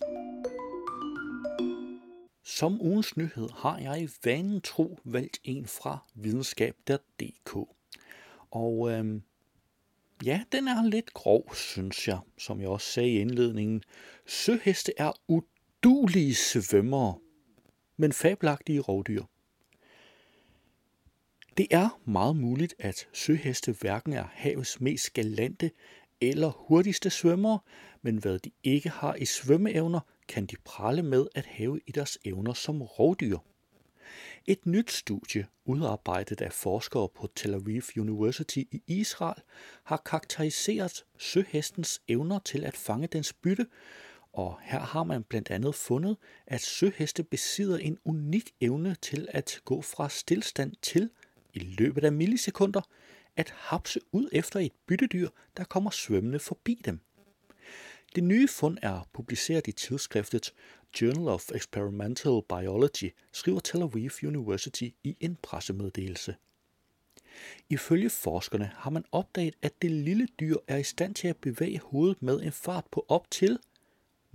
Som 2.43 2.81
ugens 2.81 3.17
nyhed 3.17 3.49
har 3.57 3.77
jeg 3.77 4.01
i 4.01 4.09
vanen 4.23 4.61
tro 4.61 4.99
valgt 5.03 5.39
en 5.43 5.67
fra 5.67 5.97
videnskab.dk. 6.15 7.55
Og 8.51 8.91
øhm, 8.91 9.21
Ja, 10.25 10.41
den 10.51 10.67
er 10.67 10.89
lidt 10.89 11.13
grov, 11.13 11.55
synes 11.55 12.07
jeg, 12.07 12.19
som 12.37 12.61
jeg 12.61 12.69
også 12.69 12.91
sagde 12.91 13.09
i 13.09 13.19
indledningen. 13.19 13.83
Søheste 14.25 14.93
er 14.97 15.11
udulige 15.85 16.35
svømmere, 16.35 17.15
men 17.97 18.13
fabelagtige 18.13 18.79
rovdyr. 18.79 19.23
Det 21.57 21.67
er 21.71 21.99
meget 22.05 22.35
muligt, 22.35 22.75
at 22.79 23.07
søheste 23.13 23.71
hverken 23.71 24.13
er 24.13 24.25
havets 24.31 24.81
mest 24.81 25.13
galante 25.13 25.71
eller 26.21 26.49
hurtigste 26.49 27.09
svømmere, 27.09 27.59
men 28.01 28.17
hvad 28.17 28.39
de 28.39 28.51
ikke 28.63 28.89
har 28.89 29.15
i 29.15 29.25
svømmeevner, 29.25 29.99
kan 30.27 30.45
de 30.45 30.55
prale 30.63 31.03
med 31.03 31.27
at 31.35 31.45
have 31.45 31.79
i 31.87 31.91
deres 31.91 32.17
evner 32.25 32.53
som 32.53 32.81
rovdyr. 32.81 33.37
Et 34.45 34.65
nyt 34.65 34.91
studie, 34.91 35.47
udarbejdet 35.65 36.41
af 36.41 36.53
forskere 36.53 37.09
på 37.09 37.27
Tel 37.35 37.53
Aviv 37.53 37.81
University 37.97 38.57
i 38.57 38.81
Israel, 38.87 39.41
har 39.83 40.01
karakteriseret 40.05 41.05
søhestens 41.17 42.01
evner 42.07 42.39
til 42.39 42.65
at 42.65 42.77
fange 42.77 43.07
dens 43.07 43.33
bytte, 43.33 43.65
og 44.35 44.59
her 44.61 44.79
har 44.79 45.03
man 45.03 45.23
blandt 45.23 45.51
andet 45.51 45.75
fundet, 45.75 46.17
at 46.47 46.61
søheste 46.61 47.23
besidder 47.23 47.77
en 47.77 47.97
unik 48.05 48.51
evne 48.61 48.95
til 49.01 49.27
at 49.31 49.61
gå 49.65 49.81
fra 49.81 50.09
stillstand 50.09 50.73
til, 50.81 51.09
i 51.53 51.59
løbet 51.59 52.03
af 52.03 52.11
millisekunder, 52.11 52.81
at 53.35 53.53
hapse 53.57 53.99
ud 54.11 54.29
efter 54.31 54.59
et 54.59 54.71
byttedyr, 54.87 55.29
der 55.57 55.63
kommer 55.63 55.91
svømmende 55.91 56.39
forbi 56.39 56.81
dem. 56.85 56.99
Det 58.15 58.23
nye 58.23 58.47
fund 58.47 58.77
er 58.81 59.09
publiceret 59.13 59.67
i 59.67 59.71
tidsskriftet 59.71 60.53
Journal 61.01 61.27
of 61.27 61.51
Experimental 61.55 62.41
Biology, 62.49 63.13
skriver 63.31 63.59
Tel 63.59 63.81
Aviv 63.81 64.11
University 64.23 64.89
i 65.03 65.17
en 65.19 65.37
pressemeddelelse. 65.43 66.35
Ifølge 67.69 68.09
forskerne 68.09 68.71
har 68.75 68.89
man 68.89 69.05
opdaget, 69.11 69.55
at 69.61 69.81
det 69.81 69.91
lille 69.91 70.27
dyr 70.39 70.55
er 70.67 70.77
i 70.77 70.83
stand 70.83 71.15
til 71.15 71.27
at 71.27 71.37
bevæge 71.37 71.79
hovedet 71.83 72.21
med 72.21 72.41
en 72.41 72.51
fart 72.51 72.85
på 72.91 73.05
op 73.07 73.31
til 73.31 73.59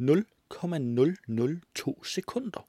0,002 0.01 2.05
sekunder. 2.05 2.69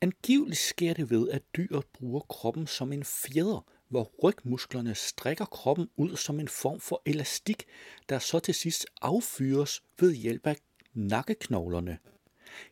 Angiveligt 0.00 0.60
sker 0.60 0.94
det 0.94 1.10
ved, 1.10 1.28
at 1.28 1.42
dyret 1.56 1.84
bruger 1.92 2.20
kroppen 2.20 2.66
som 2.66 2.92
en 2.92 3.04
fjeder, 3.04 3.66
hvor 3.88 4.12
rygmusklerne 4.22 4.94
strækker 4.94 5.44
kroppen 5.44 5.88
ud 5.96 6.16
som 6.16 6.40
en 6.40 6.48
form 6.48 6.80
for 6.80 7.02
elastik, 7.06 7.64
der 8.08 8.18
så 8.18 8.38
til 8.38 8.54
sidst 8.54 8.86
affyres 9.02 9.82
ved 10.00 10.14
hjælp 10.14 10.46
af 10.46 10.56
nakkeknoglerne. 10.94 11.98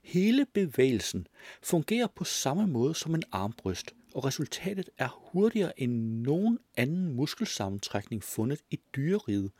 Hele 0.02 0.46
bevægelsen 0.46 1.26
fungerer 1.62 2.06
på 2.06 2.24
samme 2.24 2.66
måde 2.66 2.94
som 2.94 3.14
en 3.14 3.22
armbryst, 3.32 3.94
og 4.14 4.24
resultatet 4.24 4.90
er 4.98 5.30
hurtigere 5.32 5.80
end 5.80 6.22
nogen 6.22 6.58
anden 6.76 7.12
muskelsammentrækning 7.12 8.24
fundet 8.24 8.60
i 8.70 8.80
dyreriget, 8.96 9.50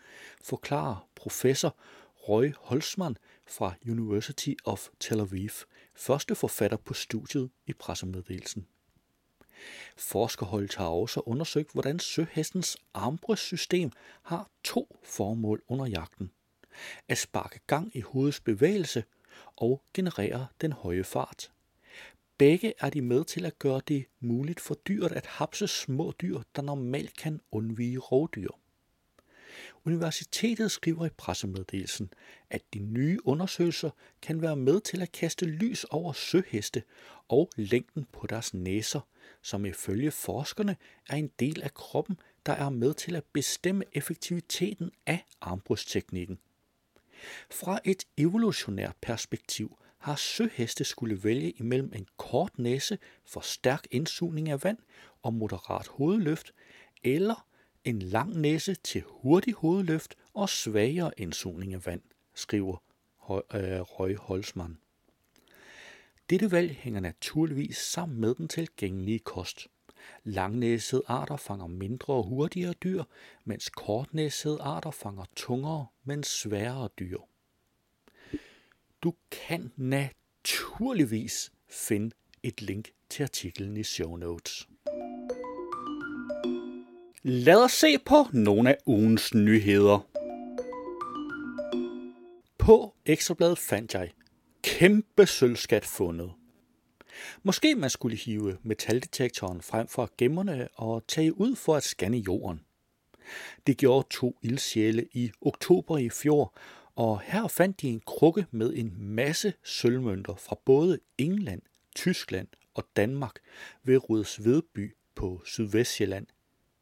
forklarer 0.43 1.09
professor 1.15 1.77
Roy 2.29 2.53
Holzmann 2.59 3.17
fra 3.51 3.75
University 3.87 4.55
of 4.65 4.89
Tel 5.01 5.21
Aviv, 5.21 5.51
første 5.95 6.35
forfatter 6.35 6.77
på 6.77 6.95
studiet 6.95 7.51
i 7.67 7.73
pressemeddelelsen. 7.73 8.67
Forskerholdet 9.97 10.75
har 10.75 10.87
også 10.87 11.21
undersøgt, 11.21 11.73
hvordan 11.73 11.99
søhestens 11.99 12.77
armbrystsystem 12.95 13.93
har 14.23 14.51
to 14.65 14.99
formål 15.05 15.63
under 15.69 15.87
jagten. 15.87 16.31
At 17.09 17.19
sparke 17.19 17.61
gang 17.67 17.97
i 17.97 18.01
hovedets 18.01 18.41
bevægelse 18.41 19.05
og 19.57 19.83
generere 19.95 20.47
den 20.61 20.73
høje 20.73 21.05
fart. 21.05 21.51
Begge 22.39 22.75
er 22.79 22.91
de 22.91 23.03
med 23.03 23.25
til 23.25 23.47
at 23.47 23.59
gøre 23.59 23.81
det 23.89 24.07
muligt 24.21 24.61
for 24.61 24.75
dyret 24.75 25.13
at 25.13 25.27
hapse 25.27 25.69
små 25.69 26.13
dyr, 26.21 26.41
der 26.57 26.63
normalt 26.63 27.17
kan 27.17 27.41
undvige 27.51 27.99
rovdyr. 27.99 28.49
Universitetet 29.85 30.71
skriver 30.71 31.07
i 31.07 31.11
pressemeddelelsen, 31.11 32.13
at 32.51 32.63
de 32.75 32.79
nye 32.79 33.19
undersøgelser 33.25 33.91
kan 34.23 34.43
være 34.43 34.57
med 34.57 34.81
til 34.81 35.03
at 35.03 35.13
kaste 35.13 35.47
lys 35.47 35.85
over 35.85 36.13
søheste 36.13 36.83
og 37.29 37.51
længden 37.57 38.07
på 38.13 38.27
deres 38.27 38.55
næser, 38.55 39.01
som 39.43 39.65
ifølge 39.65 40.11
forskerne 40.11 40.77
er 41.09 41.17
en 41.17 41.31
del 41.39 41.63
af 41.63 41.75
kroppen, 41.75 42.19
der 42.47 42.53
er 42.53 42.71
med 42.71 42.95
til 42.95 43.17
at 43.17 43.25
bestemme 43.33 43.85
effektiviteten 43.93 44.91
af 45.07 45.25
armbrystteknikken. 45.41 46.39
Fra 47.51 47.81
et 47.85 48.05
evolutionært 48.17 48.97
perspektiv 49.01 49.77
har 49.99 50.17
søheste 50.17 50.85
skulle 50.85 51.25
vælge 51.25 51.51
imellem 51.51 51.93
en 51.95 52.07
kort 52.17 52.59
næse 52.59 52.99
for 53.25 53.41
stærk 53.41 53.87
indsugning 53.91 54.49
af 54.49 54.65
vand 54.65 54.79
og 55.23 55.35
moderat 55.35 55.87
hovedløft, 55.87 56.53
eller 57.05 57.47
en 57.85 58.03
lang 58.03 58.41
næse 58.41 58.75
til 58.75 59.03
hurtig 59.07 59.55
hovedløft 59.55 60.15
og 60.35 60.49
svagere 60.49 61.13
indsugning 61.17 61.75
af 61.75 61.87
vand, 61.87 62.03
skriver 62.35 62.77
øh, 63.31 63.81
Røg 63.81 64.17
Holzmann. 64.17 64.79
Dette 66.31 66.51
valg 66.51 66.71
hænger 66.71 67.01
naturligvis 67.01 67.77
sammen 67.77 68.21
med 68.21 68.35
den 68.35 68.49
tilgængelige 68.49 69.19
kost. 69.19 69.69
Langnæsede 70.25 71.03
arter 71.07 71.37
fanger 71.37 71.67
mindre 71.67 72.15
og 72.15 72.25
hurtigere 72.25 72.73
dyr, 72.73 73.05
mens 73.45 73.69
kortnæsede 73.69 74.63
arter 74.63 74.91
fanger 74.91 75.25
tungere, 75.37 75.87
men 76.05 76.23
sværere 76.23 76.89
dyr. 76.99 77.19
Du 79.03 79.15
kan 79.31 79.73
naturligvis 79.77 81.53
finde 81.69 82.11
et 82.43 82.63
link 82.63 82.91
til 83.09 83.23
artiklen 83.23 83.77
i 83.77 83.85
show 83.85 84.17
notes. 84.17 84.70
Lad 87.23 87.65
os 87.65 87.73
se 87.73 87.99
på 87.99 88.27
nogle 88.33 88.71
af 88.71 88.79
ugens 88.87 89.35
nyheder. 89.35 90.09
På 92.59 92.95
Ekstrabladet 93.07 93.59
fandt 93.59 93.95
jeg 93.95 94.13
kæmpe 94.63 95.27
sølvskat 95.27 95.85
fundet. 95.85 96.33
Måske 97.43 97.75
man 97.75 97.91
skulle 97.91 98.17
hive 98.17 98.59
metaldetektoren 98.63 99.63
frem 99.63 99.89
fra 99.89 100.09
gemmerne 100.19 100.69
og 100.75 101.07
tage 101.09 101.41
ud 101.41 101.57
for 101.57 101.77
at 101.77 101.83
scanne 101.83 102.17
jorden. 102.17 102.61
Det 103.67 103.77
gjorde 103.77 104.09
to 104.11 104.39
ildsjæle 104.43 105.09
i 105.13 105.31
oktober 105.41 105.99
i 105.99 106.11
fjor, 106.11 106.55
og 106.97 107.21
her 107.21 107.49
fandt 107.49 107.81
de 107.81 107.89
en 107.89 108.03
krukke 108.07 108.47
med 108.51 108.73
en 108.75 108.95
masse 108.99 109.53
sølvmønter 109.65 110.35
fra 110.35 110.57
både 110.65 110.99
England, 111.19 111.63
Tyskland 111.95 112.49
og 112.75 112.85
Danmark 112.97 113.35
ved 113.85 114.11
Rødsvedby 114.11 114.97
på 115.15 115.43
Sydvestjylland. 115.45 116.27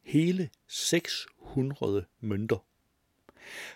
Hele 0.09 0.51
600 0.67 2.05
mønter. 2.21 2.67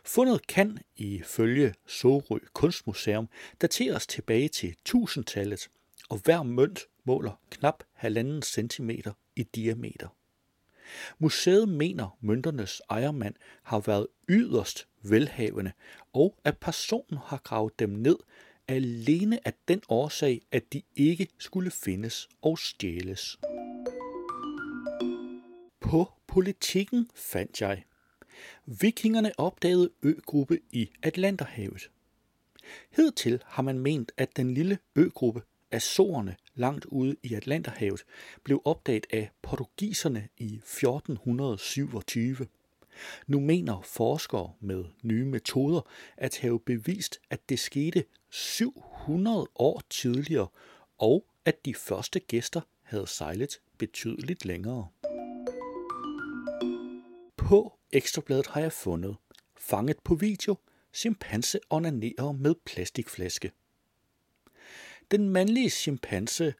Fundet 0.05 0.47
kan 0.47 0.79
ifølge 0.97 1.75
Sorø 1.87 2.39
Kunstmuseum 2.53 3.29
dateres 3.61 4.07
tilbage 4.07 4.49
til 4.49 4.75
1000-tallet, 4.89 5.69
og 6.09 6.19
hver 6.25 6.43
mønt 6.43 6.81
måler 7.05 7.41
knap 7.51 7.85
1,5 8.03 8.41
cm 8.43 8.91
i 9.37 9.43
diameter. 9.43 10.09
Museet 11.19 11.69
mener, 11.69 12.19
mønternes 12.21 12.83
ejermand 12.91 13.35
har 13.63 13.81
været 13.81 14.07
yderst 14.29 14.89
velhavende, 15.03 15.73
og 16.13 16.37
at 16.45 16.59
personen 16.59 17.19
har 17.25 17.41
gravet 17.45 17.79
dem 17.79 17.91
ned 17.91 18.17
alene 18.69 19.47
af 19.47 19.53
den 19.69 19.83
årsag, 19.89 20.43
at 20.53 20.73
de 20.73 20.83
ikke 20.97 21.29
skulle 21.39 21.71
findes 21.71 22.29
og 22.43 22.59
stjæles. 22.59 23.39
På 25.93 26.13
politikken 26.27 27.11
fandt 27.15 27.61
jeg. 27.61 27.85
Vikingerne 28.67 29.33
opdagede 29.39 29.91
øgruppe 30.03 30.61
i 30.71 30.91
Atlanterhavet. 31.03 31.91
Hedtil 32.91 33.43
har 33.47 33.63
man 33.63 33.79
ment, 33.79 34.13
at 34.17 34.37
den 34.37 34.55
lille 34.55 34.79
øgruppe 34.97 35.43
Azorerne 35.71 36.37
langt 36.55 36.85
ude 36.85 37.17
i 37.23 37.35
Atlanterhavet 37.35 38.05
blev 38.45 38.63
opdaget 38.65 39.07
af 39.11 39.31
portugiserne 39.43 40.29
i 40.39 40.55
1427. 40.55 42.47
Nu 43.27 43.41
mener 43.41 43.81
forskere 43.85 44.53
med 44.61 44.85
nye 45.03 45.25
metoder 45.25 45.81
at 46.17 46.39
have 46.39 46.61
bevist, 46.61 47.21
at 47.31 47.49
det 47.49 47.59
skete 47.59 48.05
700 48.31 49.47
år 49.55 49.83
tidligere, 49.91 50.49
og 50.99 51.25
at 51.45 51.65
de 51.65 51.75
første 51.75 52.21
gæster 52.21 52.61
havde 52.83 53.07
sejlet 53.07 53.61
betydeligt 53.79 54.45
længere. 54.45 54.89
På 57.53 57.79
Ekstrabladet 57.91 58.47
har 58.47 58.61
jeg 58.61 58.73
fundet, 58.73 59.17
fanget 59.57 59.97
på 60.05 60.15
video, 60.15 60.57
chimpanse 60.95 61.59
onanerer 61.71 62.33
med 62.33 62.55
plastikflaske. 62.65 63.53
Den 65.11 65.29
mandlige 65.29 65.71
chimpanse, 65.71 66.55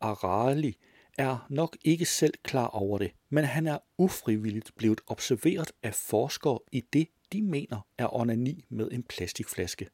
Arali, 0.00 0.76
er 1.18 1.46
nok 1.50 1.76
ikke 1.84 2.04
selv 2.04 2.34
klar 2.42 2.66
over 2.66 2.98
det, 2.98 3.12
men 3.28 3.44
han 3.44 3.66
er 3.66 3.78
ufrivilligt 3.98 4.72
blevet 4.76 5.00
observeret 5.06 5.72
af 5.82 5.94
forskere 5.94 6.58
i 6.72 6.80
det, 6.80 7.08
de 7.32 7.42
mener 7.42 7.80
er 7.98 8.16
onani 8.16 8.64
med 8.68 8.88
en 8.92 9.02
plastikflaske. 9.02 9.88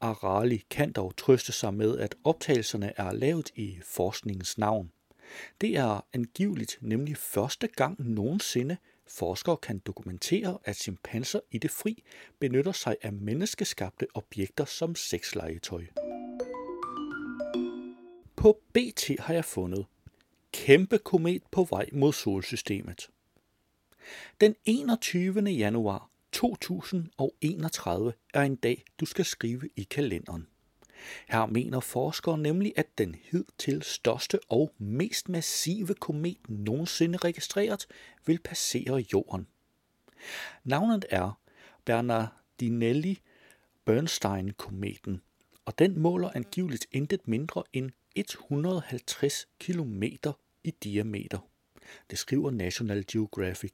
Arali 0.00 0.64
kan 0.70 0.92
dog 0.92 1.16
trøste 1.16 1.52
sig 1.52 1.74
med, 1.74 1.98
at 1.98 2.14
optagelserne 2.24 2.92
er 2.96 3.12
lavet 3.12 3.50
i 3.54 3.78
forskningens 3.84 4.58
navn. 4.58 4.92
Det 5.60 5.76
er 5.76 6.06
angiveligt 6.12 6.78
nemlig 6.80 7.16
første 7.16 7.66
gang 7.66 8.08
nogensinde, 8.10 8.76
Forskere 9.08 9.56
kan 9.56 9.78
dokumentere, 9.78 10.58
at 10.64 10.76
chimpanser 10.76 11.40
i 11.50 11.58
det 11.58 11.70
fri 11.70 12.04
benytter 12.38 12.72
sig 12.72 12.96
af 13.02 13.12
menneskeskabte 13.12 14.06
objekter 14.14 14.64
som 14.64 14.94
sexlegetøj. 14.94 15.86
På 18.36 18.60
BT 18.72 19.10
har 19.18 19.34
jeg 19.34 19.44
fundet 19.44 19.86
kæmpe 20.52 20.98
komet 20.98 21.42
på 21.50 21.64
vej 21.64 21.88
mod 21.92 22.12
solsystemet. 22.12 23.10
Den 24.40 24.54
21. 24.64 25.40
januar 25.40 26.10
2031 26.32 28.12
er 28.34 28.42
en 28.42 28.56
dag, 28.56 28.84
du 29.00 29.06
skal 29.06 29.24
skrive 29.24 29.68
i 29.76 29.82
kalenderen. 29.82 30.46
Her 31.28 31.46
mener 31.46 31.80
forskere 31.80 32.38
nemlig, 32.38 32.72
at 32.76 32.98
den 32.98 33.14
hidtil 33.14 33.82
største 33.82 34.38
og 34.48 34.72
mest 34.78 35.28
massive 35.28 35.94
komet 35.94 36.38
nogensinde 36.48 37.18
registreret 37.18 37.86
vil 38.26 38.38
passere 38.38 39.04
jorden. 39.12 39.46
Navnet 40.64 41.04
er 41.10 41.40
Bernardinelli 41.84 43.20
Bernstein-kometen, 43.84 45.20
og 45.64 45.78
den 45.78 46.00
måler 46.00 46.30
angiveligt 46.34 46.86
intet 46.92 47.28
mindre 47.28 47.62
end 47.72 47.90
150 48.14 49.46
km 49.58 50.02
i 50.64 50.70
diameter. 50.70 51.38
Det 52.10 52.18
skriver 52.18 52.50
National 52.50 53.04
Geographic. 53.12 53.72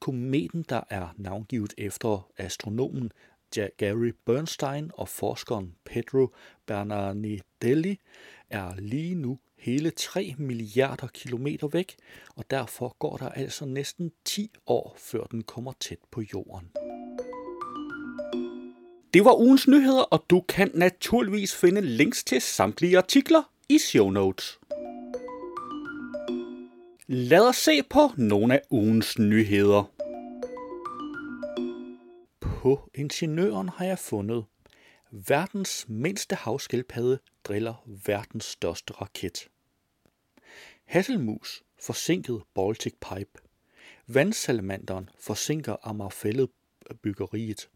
Kometen, 0.00 0.62
der 0.68 0.80
er 0.90 1.08
navngivet 1.16 1.74
efter 1.78 2.30
astronomen 2.36 3.12
Gary 3.50 4.12
Bernstein 4.26 4.90
og 4.94 5.08
forskeren 5.08 5.74
Pedro 5.84 6.34
Bernardelli, 6.66 8.00
er 8.50 8.74
lige 8.78 9.14
nu 9.14 9.38
hele 9.58 9.90
3 9.90 10.34
milliarder 10.38 11.06
kilometer 11.06 11.68
væk, 11.68 11.96
og 12.36 12.50
derfor 12.50 12.96
går 12.98 13.16
der 13.16 13.28
altså 13.28 13.64
næsten 13.64 14.12
10 14.24 14.50
år, 14.66 14.96
før 14.98 15.24
den 15.24 15.42
kommer 15.42 15.72
tæt 15.80 15.98
på 16.10 16.22
jorden. 16.34 16.70
Det 19.14 19.24
var 19.24 19.40
ugens 19.40 19.68
nyheder, 19.68 20.02
og 20.02 20.24
du 20.30 20.40
kan 20.40 20.70
naturligvis 20.74 21.54
finde 21.54 21.80
links 21.80 22.24
til 22.24 22.40
samtlige 22.40 22.98
artikler 22.98 23.52
i 23.68 23.78
show 23.78 24.10
notes. 24.10 24.58
Lad 27.06 27.48
os 27.48 27.56
se 27.56 27.82
på 27.90 28.10
nogle 28.16 28.54
af 28.54 28.62
ugens 28.70 29.18
nyheder. 29.18 29.95
På 32.66 32.90
Ingeniøren 32.94 33.68
har 33.68 33.84
jeg 33.84 33.98
fundet, 33.98 34.44
verdens 35.10 35.88
mindste 35.88 36.34
havskildpadde 36.34 37.18
driller 37.44 37.84
verdens 38.06 38.44
største 38.44 38.92
raket. 38.92 39.48
Hasselmus 40.84 41.62
forsinket 41.80 42.42
Baltic 42.54 42.92
Pipe. 42.92 43.30
Vandsalamanderen 44.06 45.10
forsinker 45.18 45.76
Amagerfællet 45.82 46.50
byggeriet. 47.02 47.68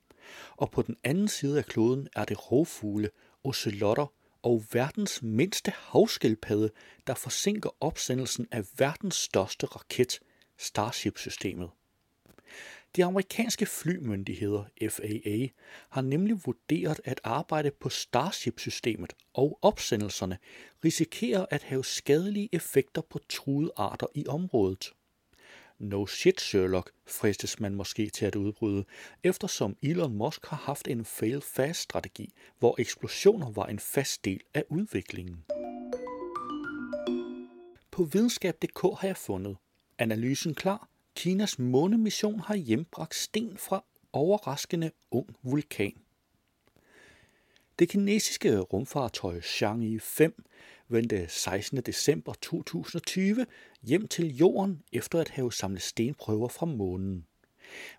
Og 0.57 0.71
på 0.71 0.83
den 0.83 0.97
anden 1.05 1.29
side 1.29 1.59
af 1.59 1.65
kloden 1.65 2.09
er 2.17 2.25
det 2.25 2.53
rovfugle, 2.53 3.11
ocelotter 3.45 4.13
og 4.43 4.65
verdens 4.73 5.23
mindste 5.23 5.73
havskildpadde, 5.77 6.71
der 7.07 7.15
forsinker 7.15 7.71
opsendelsen 7.81 8.47
af 8.51 8.65
verdens 8.79 9.17
største 9.17 9.67
raket, 9.67 10.21
Starship-systemet. 10.59 11.71
De 12.97 13.05
amerikanske 13.05 13.67
flymyndigheder, 13.67 14.65
FAA, 14.89 15.47
har 15.91 16.01
nemlig 16.01 16.47
vurderet, 16.47 17.01
at 17.05 17.21
arbejde 17.25 17.71
på 17.71 17.89
Starship-systemet 17.89 19.13
og 19.35 19.59
opsendelserne 19.63 20.39
risikerer 20.85 21.47
at 21.51 21.63
have 21.63 21.85
skadelige 21.85 22.49
effekter 22.53 23.03
på 23.11 23.19
truede 23.29 23.73
arter 23.77 24.07
i 24.15 24.27
området. 24.27 24.93
No 25.79 26.07
shit, 26.07 26.41
Sherlock, 26.41 26.93
fristes 27.07 27.61
man 27.61 27.75
måske 27.75 28.11
til 28.11 28.27
at 28.27 28.37
udbryde, 28.37 28.85
eftersom 29.25 29.77
Elon 29.83 30.15
Musk 30.15 30.47
har 30.47 30.57
haft 30.57 30.89
en 30.89 31.05
fail-fast-strategi, 31.05 32.33
hvor 32.59 32.77
eksplosioner 32.79 33.51
var 33.51 33.67
en 33.67 33.79
fast 33.79 34.25
del 34.25 34.41
af 34.55 34.65
udviklingen. 34.69 35.45
På 37.91 38.05
videnskab.dk 38.05 38.81
har 38.83 39.07
jeg 39.09 39.17
fundet 39.17 39.57
analysen 39.99 40.55
klar. 40.55 40.90
Kinas 41.15 41.59
månemission 41.59 42.41
har 42.41 42.55
hjembragt 42.55 43.15
sten 43.15 43.57
fra 43.57 43.85
overraskende 44.13 44.91
ung 45.11 45.37
vulkan. 45.43 45.93
Det 47.79 47.89
kinesiske 47.89 48.59
rumfartøj 48.59 49.41
Chang'e 49.41 49.99
5 50.01 50.45
vendte 50.89 51.29
16. 51.29 51.79
december 51.79 52.33
2020 52.43 53.47
hjem 53.83 54.09
til 54.09 54.37
jorden 54.37 54.83
efter 54.93 55.21
at 55.21 55.29
have 55.29 55.53
samlet 55.53 55.83
stenprøver 55.83 56.49
fra 56.49 56.67
månen. 56.67 57.27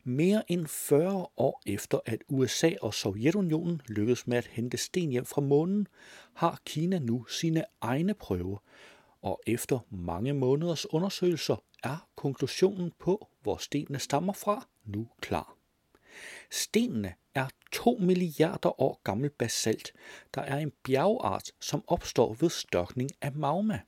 Mere 0.03 0.51
end 0.51 0.67
40 0.67 1.27
år 1.37 1.61
efter 1.65 1.99
at 2.05 2.23
USA 2.27 2.71
og 2.81 2.93
Sovjetunionen 2.93 3.81
lykkedes 3.87 4.27
med 4.27 4.37
at 4.37 4.47
hente 4.47 4.77
sten 4.77 5.09
hjem 5.09 5.25
fra 5.25 5.41
månen, 5.41 5.87
har 6.33 6.61
Kina 6.65 6.99
nu 6.99 7.25
sine 7.25 7.63
egne 7.81 8.13
prøver, 8.13 8.57
og 9.21 9.41
efter 9.47 9.79
mange 9.89 10.33
måneders 10.33 10.93
undersøgelser 10.93 11.55
er 11.83 12.07
konklusionen 12.15 12.91
på, 12.99 13.27
hvor 13.41 13.57
stenene 13.57 13.99
stammer 13.99 14.33
fra, 14.33 14.67
nu 14.85 15.07
klar. 15.21 15.57
Stenene 16.51 17.13
er 17.35 17.47
2 17.71 17.97
milliarder 17.99 18.81
år 18.81 19.01
gammel 19.03 19.29
basalt, 19.29 19.93
der 20.35 20.41
er 20.41 20.57
en 20.57 20.71
bjergart, 20.83 21.51
som 21.59 21.83
opstår 21.87 22.33
ved 22.33 22.49
størkning 22.49 23.09
af 23.21 23.31
magma. 23.33 23.79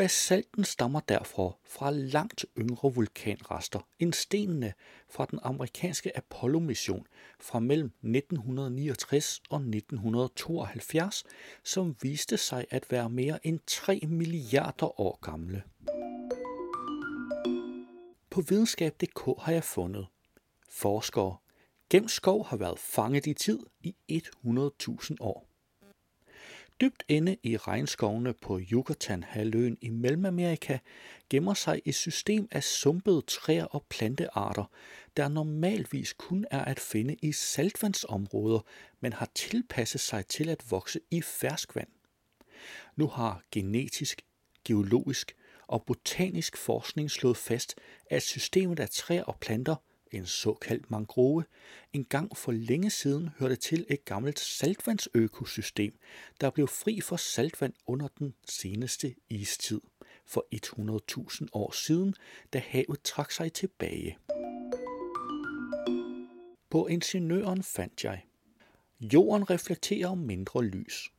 Basalten 0.00 0.64
stammer 0.64 1.00
derfor 1.00 1.58
fra 1.64 1.90
langt 1.90 2.46
yngre 2.58 2.94
vulkanrester 2.94 3.88
end 3.98 4.12
stenene 4.12 4.72
fra 5.08 5.26
den 5.30 5.38
amerikanske 5.42 6.16
Apollo-mission 6.16 7.06
fra 7.40 7.60
mellem 7.60 7.86
1969 7.86 9.42
og 9.50 9.60
1972, 9.60 11.24
som 11.64 11.96
viste 12.02 12.36
sig 12.36 12.66
at 12.70 12.90
være 12.90 13.10
mere 13.10 13.46
end 13.46 13.60
3 13.66 14.00
milliarder 14.02 15.00
år 15.00 15.18
gamle. 15.22 15.62
På 18.30 18.40
videnskab.dk 18.40 19.42
har 19.42 19.52
jeg 19.52 19.64
fundet 19.64 20.06
forskere. 20.70 21.36
Gemskov 21.90 22.46
har 22.46 22.56
været 22.56 22.78
fanget 22.78 23.26
i 23.26 23.34
tid 23.34 23.58
i 23.82 23.94
100.000 24.44 25.16
år. 25.20 25.49
Dybt 26.80 27.04
inde 27.08 27.36
i 27.42 27.56
regnskovene 27.56 28.32
på 28.32 28.60
Yucatan-halvøen 28.72 29.78
i 29.80 29.88
Mellemamerika 29.88 30.78
gemmer 31.30 31.54
sig 31.54 31.80
et 31.84 31.94
system 31.94 32.48
af 32.50 32.64
sumpede 32.64 33.22
træer 33.22 33.64
og 33.64 33.86
plantearter, 33.88 34.64
der 35.16 35.28
normalvis 35.28 36.12
kun 36.12 36.46
er 36.50 36.64
at 36.64 36.80
finde 36.80 37.16
i 37.22 37.32
saltvandsområder, 37.32 38.60
men 39.00 39.12
har 39.12 39.30
tilpasset 39.34 40.00
sig 40.00 40.26
til 40.26 40.48
at 40.48 40.70
vokse 40.70 41.00
i 41.10 41.22
ferskvand. 41.22 41.88
Nu 42.96 43.06
har 43.06 43.42
genetisk, 43.52 44.22
geologisk 44.64 45.36
og 45.66 45.84
botanisk 45.86 46.56
forskning 46.56 47.10
slået 47.10 47.36
fast, 47.36 47.74
at 48.10 48.22
systemet 48.22 48.80
af 48.80 48.90
træer 48.90 49.24
og 49.24 49.36
planter, 49.40 49.76
en 50.10 50.26
såkaldt 50.26 50.90
mangrove, 50.90 51.44
engang 51.92 52.36
for 52.36 52.52
længe 52.52 52.90
siden 52.90 53.30
hørte 53.38 53.56
til 53.56 53.86
et 53.88 54.04
gammelt 54.04 54.38
saltvandsøkosystem, 54.38 55.98
der 56.40 56.50
blev 56.50 56.68
fri 56.68 57.00
for 57.00 57.16
saltvand 57.16 57.72
under 57.86 58.08
den 58.18 58.34
seneste 58.48 59.14
istid 59.28 59.80
for 60.26 60.46
100.000 61.40 61.46
år 61.52 61.72
siden, 61.72 62.14
da 62.52 62.58
havet 62.58 63.02
trak 63.04 63.30
sig 63.30 63.52
tilbage. 63.52 64.18
På 66.70 66.86
ingeniøren 66.86 67.62
fandt 67.62 68.04
jeg, 68.04 68.24
jorden 69.00 69.50
reflekterer 69.50 70.14
mindre 70.14 70.64
lys. 70.64 71.12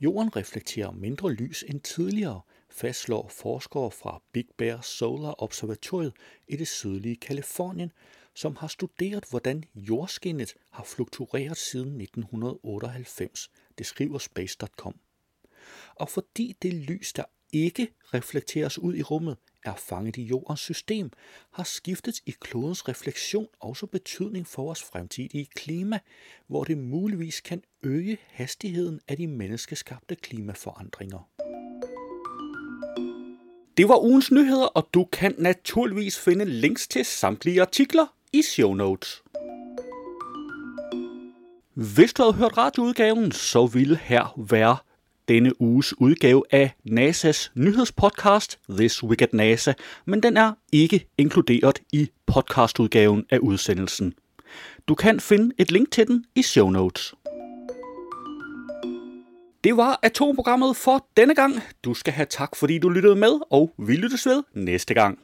Jorden 0.00 0.36
reflekterer 0.36 0.90
mindre 0.90 1.32
lys 1.32 1.64
end 1.68 1.80
tidligere, 1.80 2.40
fastslår 2.70 3.28
forskere 3.28 3.90
fra 3.90 4.22
Big 4.32 4.46
Bear 4.56 4.80
Solar 4.80 5.42
Observatoriet 5.42 6.12
i 6.48 6.56
det 6.56 6.68
sydlige 6.68 7.16
Kalifornien, 7.16 7.92
som 8.34 8.56
har 8.56 8.68
studeret, 8.68 9.24
hvordan 9.30 9.64
jordskinnet 9.74 10.54
har 10.70 10.84
fluktueret 10.84 11.56
siden 11.56 12.00
1998. 12.00 13.50
Det 13.78 13.86
skriver 13.86 14.18
Space.com. 14.18 15.00
Og 15.94 16.08
fordi 16.08 16.56
det 16.62 16.74
lys, 16.74 17.12
der 17.12 17.24
ikke 17.52 17.88
reflekteres 18.14 18.78
ud 18.78 18.94
i 18.94 19.02
rummet, 19.02 19.36
er 19.64 19.74
fanget 19.74 20.16
i 20.16 20.22
jordens 20.22 20.60
system, 20.60 21.10
har 21.52 21.64
skiftet 21.64 22.20
i 22.26 22.34
klodens 22.40 22.88
refleksion 22.88 23.46
også 23.60 23.86
betydning 23.86 24.46
for 24.46 24.62
vores 24.62 24.82
fremtidige 24.82 25.46
klima, 25.46 25.98
hvor 26.46 26.64
det 26.64 26.78
muligvis 26.78 27.40
kan 27.40 27.62
øge 27.82 28.18
hastigheden 28.26 29.00
af 29.08 29.16
de 29.16 29.26
menneskeskabte 29.26 30.16
klimaforandringer. 30.16 31.37
Det 33.78 33.88
var 33.88 34.04
ugens 34.04 34.30
nyheder, 34.30 34.66
og 34.66 34.88
du 34.94 35.04
kan 35.12 35.34
naturligvis 35.38 36.18
finde 36.18 36.44
links 36.44 36.88
til 36.88 37.04
samtlige 37.04 37.60
artikler 37.60 38.06
i 38.32 38.42
show 38.42 38.74
notes. 38.74 39.22
Hvis 41.74 42.12
du 42.12 42.22
havde 42.22 42.34
hørt 42.34 42.58
radioudgaven, 42.58 43.32
så 43.32 43.66
ville 43.66 43.96
her 43.96 44.34
være 44.50 44.76
denne 45.28 45.60
uges 45.60 46.00
udgave 46.00 46.42
af 46.50 46.70
NASA's 46.90 47.50
nyhedspodcast 47.54 48.58
This 48.70 49.04
Week 49.04 49.22
at 49.22 49.32
NASA, 49.32 49.72
men 50.04 50.22
den 50.22 50.36
er 50.36 50.52
ikke 50.72 51.06
inkluderet 51.18 51.82
i 51.92 52.10
podcastudgaven 52.26 53.24
af 53.30 53.38
udsendelsen. 53.38 54.14
Du 54.88 54.94
kan 54.94 55.20
finde 55.20 55.54
et 55.58 55.70
link 55.72 55.90
til 55.90 56.06
den 56.06 56.24
i 56.34 56.42
show 56.42 56.70
notes. 56.70 57.14
Det 59.64 59.76
var 59.76 59.98
atomprogrammet 60.02 60.76
for 60.76 61.06
denne 61.16 61.34
gang. 61.34 61.52
Du 61.84 61.94
skal 61.94 62.12
have 62.12 62.26
tak, 62.26 62.56
fordi 62.56 62.78
du 62.78 62.88
lyttede 62.88 63.16
med, 63.16 63.40
og 63.50 63.74
vi 63.78 63.96
lyttes 63.96 64.26
ved 64.26 64.42
næste 64.54 64.94
gang. 64.94 65.18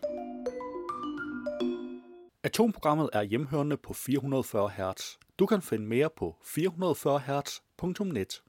Atomprogrammet 2.43 3.11
er 3.13 3.23
hjemhørende 3.23 3.77
på 3.77 3.95
440 3.95 4.71
Hz. 4.71 5.03
Du 5.39 5.47
kan 5.47 5.63
finde 5.63 5.87
mere 5.87 6.09
på 6.17 6.37
440 6.45 7.21
Hz.net. 7.21 8.43